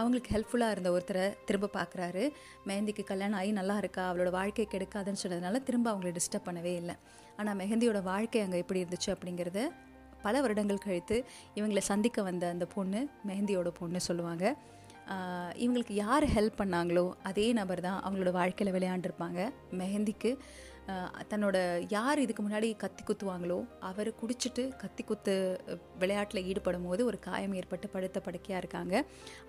அவங்களுக்கு 0.00 0.34
ஹெல்ப்ஃபுல்லாக 0.36 0.76
இருந்த 0.76 0.92
ஒருத்தரை 0.96 1.28
திரும்ப 1.50 1.72
பார்க்குறாரு. 1.78 2.24
மெஹந்திக்கு 2.70 3.06
கல்யாணம் 3.12 3.40
ஆகி 3.42 3.54
நல்லா 3.60 3.78
இருக்கா? 3.84 4.02
அவளோட 4.10 4.32
வாழ்க்கை 4.40 4.68
கெடுக்காதுன்னு 4.74 5.24
அதனால 5.42 5.60
திரும்ப 5.68 5.86
அவங்கள 5.92 6.10
டிஸ்டர்ப் 6.18 6.48
பண்ணவே 6.48 6.72
இல்லை. 6.80 6.94
ஆனால் 7.38 7.56
மெஹந்தியோட 7.60 7.98
வாழ்க்கை 8.08 8.40
அங்கே 8.44 8.58
எப்படி 8.62 8.80
இருந்துச்சு 8.82 9.08
அப்படிங்கிறத 9.14 9.60
பல 10.24 10.40
வருடங்கள் 10.44 10.84
கழித்து 10.84 11.16
இவங்களை 11.56 11.82
சந்திக்க 11.92 12.22
வந்த 12.26 12.44
அந்த 12.54 12.66
பொண்ணு 12.74 13.00
மெஹந்தியோட 13.28 13.70
பொண்ணு 13.78 14.00
சொல்லுவாங்க. 14.08 14.44
இவங்களுக்கு 15.62 15.94
யார் 16.04 16.24
ஹெல்ப் 16.34 16.60
பண்ணாங்களோ 16.60 17.04
அதே 17.30 17.46
நபர் 17.58 17.82
தான் 17.86 17.98
அவங்களோட 18.06 18.32
வாழ்க்கையில் 18.38 18.74
விளையாண்டுருப்பாங்க. 18.76 19.40
மெஹந்திக்கு 19.80 20.30
தன்னோட 21.30 21.56
யார் 21.94 22.22
இதுக்கு 22.22 22.42
முன்னாடி 22.42 22.68
கத்தி 22.82 23.02
குத்துவாங்களோ 23.08 23.58
அவர் 23.88 24.10
குடிச்சிட்டு 24.20 24.62
கத்தி 24.82 25.02
குத்து 25.10 25.34
விளையாட்டில் 26.00 26.46
ஈடுபடும் 26.50 26.86
போது 26.88 27.02
ஒரு 27.10 27.18
காயம் 27.26 27.54
ஏற்பட்டு 27.60 27.88
படுத்த 27.94 28.20
படுக்கையாக 28.26 28.62
இருக்காங்க. 28.62 28.94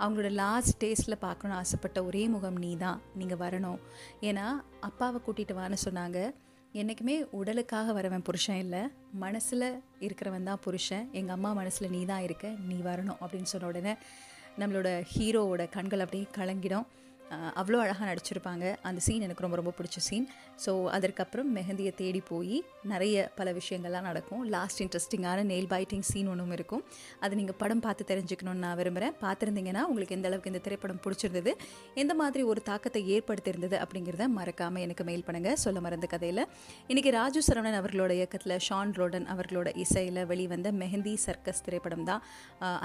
அவங்களோட 0.03 0.31
லாஸ்ட் 0.41 0.77
டேஸ்ட்டில் 0.83 1.23
பார்க்கணுன்னு 1.25 1.59
ஆசைப்பட்ட 1.61 2.03
ஒரே 2.09 2.23
முகம் 2.35 2.59
நீ 2.65 2.71
தான் 2.85 3.01
நீங்கள் 3.21 3.41
வரணும். 3.45 3.79
ஏன்னா 4.29 4.45
அப்பாவை 4.89 5.21
கூட்டிகிட்டு 5.27 5.59
வான்னு 5.61 5.79
சொன்னாங்க. 5.87 6.19
என்றைக்குமே 6.81 7.15
உடலுக்காக 7.39 7.93
வரவன் 7.99 8.27
புருஷன் 8.27 8.61
இல்லை. 8.65 8.83
மனசில் 9.23 9.69
இருக்கிறவன் 10.05 10.49
தான் 10.49 10.61
புருஷன். 10.67 11.05
எங்கள் 11.19 11.35
அம்மா 11.35 11.51
மனசில் 11.61 11.93
நீ 11.95 12.03
தான் 12.11 12.23
இருக்க. 12.27 12.47
நீ 12.69 12.77
வரணும் 12.89 13.19
அப்படின்னு 13.21 13.51
சொன்ன 13.53 13.69
உடனே 13.73 13.95
நம்மளோட 14.61 14.89
ஹீரோவோட 15.13 15.63
கண்கள் 15.75 16.03
அப்படியே 16.05 16.27
கலங்கிடும். 16.39 16.87
அவ்வளோ 17.59 17.77
அழகாக 17.83 18.05
நடிச்சிருப்பாங்க. 18.09 18.65
அந்த 18.87 18.99
சீன் 19.05 19.23
எனக்கு 19.25 19.43
ரொம்ப 19.45 19.57
ரொம்ப 19.59 19.71
பிடிச்ச 19.77 19.99
சீன் 20.07 20.25
ஸோ 20.63 20.71
அதற்கப்புறம் 20.95 21.49
மெஹந்தியை 21.57 21.91
தேடி 22.01 22.21
போய் 22.31 22.57
நிறைய 22.91 23.15
பல 23.37 23.51
விஷயங்கள்லாம் 23.59 24.07
நடக்கும். 24.09 24.41
லாஸ்ட் 24.55 24.81
இன்ட்ரெஸ்டிங்கான 24.85 25.45
நெயில் 25.51 25.69
பைட்டிங் 25.73 26.05
சீன் 26.11 26.29
ஒன்றும் 26.33 26.53
இருக்கும். 26.57 26.83
அது 27.23 27.39
நீங்கள் 27.39 27.57
படம் 27.61 27.83
பார்த்து 27.85 28.09
தெரிஞ்சுக்கணும்னு 28.11 28.63
நான் 28.65 28.77
விரும்புகிறேன் 28.81 29.15
பார்த்துருந்தீங்கன்னா 29.23 29.83
உங்களுக்கு 29.91 30.17
எந்த 30.17 30.29
அளவுக்கு 30.31 30.51
இந்த 30.53 30.61
திரைப்படம் 30.67 31.01
பிடிச்சிருந்தது 31.05 31.53
எந்த 32.03 32.15
மாதிரி 32.21 32.43
ஒரு 32.51 32.63
தாக்கத்தை 32.69 33.03
ஏற்படுத்தியிருந்தது 33.15 33.77
அப்படிங்கிறத 33.85 34.27
மறக்காமல் 34.37 34.85
எனக்கு 34.87 35.05
மெயில் 35.11 35.27
பண்ணுங்கள் 35.29 35.59
சொல்ல 35.65 35.81
மறந்த 35.87 36.09
கதையில். 36.13 36.43
இன்றைக்கி 36.91 37.13
ராஜு 37.19 37.41
சரவணன் 37.49 37.79
அவர்களோட 37.81 38.13
இயக்கத்தில் 38.19 38.57
ஷான் 38.69 38.95
ரோடன் 39.01 39.27
அவர்களோட 39.35 39.69
இசையில் 39.85 40.23
வெளிவந்த 40.33 40.71
மெஹந்தி 40.83 41.15
சர்க்கஸ் 41.27 41.65
திரைப்படம் 41.67 42.07
தான் 42.11 42.23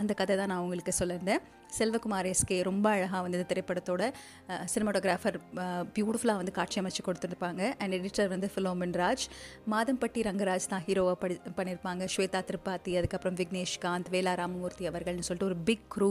அந்த 0.01 0.13
கதை 0.23 0.37
தான் 0.43 0.53
நான் 0.55 0.65
உங்களுக்கு 0.67 0.95
சொல்லியிருந்தேன். 1.03 1.43
செல்வகுமார் 1.77 2.29
எஸ்கே 2.33 2.57
ரொம்ப 2.69 2.87
அழகாக 2.97 3.21
வந்து 3.25 3.39
இந்த 3.39 3.49
திரைப்படத்தோட 3.53 4.03
சினிமாட்டோகிராஃபர் 4.73 5.39
பியூட்டிஃபுல்லாக 5.97 6.41
வந்து 6.43 6.55
காட்சி 6.59 6.81
அமைச்சு 6.83 7.05
கொடுத்துருப்பாங்க. 7.09 7.63
அண்ட் 7.81 7.95
எடிட்டர் 7.99 8.33
வந்து 8.35 8.51
ஃபிலோமின் 8.55 8.97
ராஜ் 9.03 9.25
மாதம்பட்டி 9.75 10.23
ரங்கராஜ் 10.29 10.71
தான் 10.73 10.85
ஹீரோவாக 10.89 11.19
படி 11.23 11.37
பண்ணியிருப்பாங்க 11.59 12.09
ஸ்வேதா 12.15 12.43
திரிபாதி 12.51 12.95
அதுக்கப்புறம் 13.01 13.39
விக்னேஷ் 13.41 13.77
காந்த் 13.87 14.11
வேலா 14.17 14.35
ராமமூர்த்தி 14.43 14.91
அவர்கள்னு 14.93 15.27
சொல்லிட்டு 15.29 15.51
ஒரு 15.53 15.59
பிக் 15.71 15.87
க்ரூ 15.97 16.11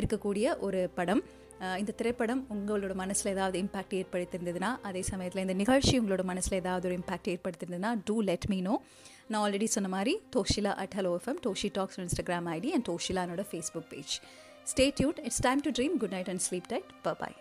இருக்கக்கூடிய 0.00 0.58
ஒரு 0.68 0.82
படம். 1.00 1.24
இந்த 1.80 1.92
திரைப்படம் 1.98 2.40
உங்களோட 2.54 2.94
மனசில் 3.00 3.30
ஏதாவது 3.32 3.56
இம்பாக்ட் 3.62 3.94
ஏற்படுத்தியிருந்ததுன்னா 3.98 4.70
அதே 4.88 5.02
சமயத்தில் 5.10 5.42
இந்த 5.44 5.54
நிகழ்ச்சி 5.60 5.92
உங்களோட 6.00 6.22
மனசில் 6.30 6.56
ஏதாவது 6.62 6.88
ஒரு 6.88 6.96
இம்பாக்ட் 7.00 7.30
ஏற்படுத்தியிருந்ததுன்னா 7.34 7.92
டூ 8.08 8.16
லெட் 8.30 8.46
மீ 8.52 8.58
நோ 8.68 8.74
நான் 9.30 9.40
ஆல்ரெடி 9.42 9.68
சொன்ன 9.74 9.90
மாதிரி 9.94 10.14
Toshila 10.36 10.72
at 10.82 10.96
hello 10.98 11.12
FM 11.18 11.40
Toshi 11.46 11.68
talks 11.78 12.00
Instagram 12.04 12.48
ID 12.56 12.72
and 12.76 12.86
டோஷிலானோட 12.90 13.44
Facebook 13.50 13.88
page 13.92 14.14
Stay 14.64 14.90
tuned. 14.90 15.20
It's 15.22 15.40
time 15.40 15.60
to 15.62 15.72
dream. 15.72 15.98
Good 15.98 16.12
night 16.12 16.28
and 16.28 16.40
sleep 16.40 16.66
tight. 16.66 16.84
Bye 17.02 17.14
bye. 17.14 17.34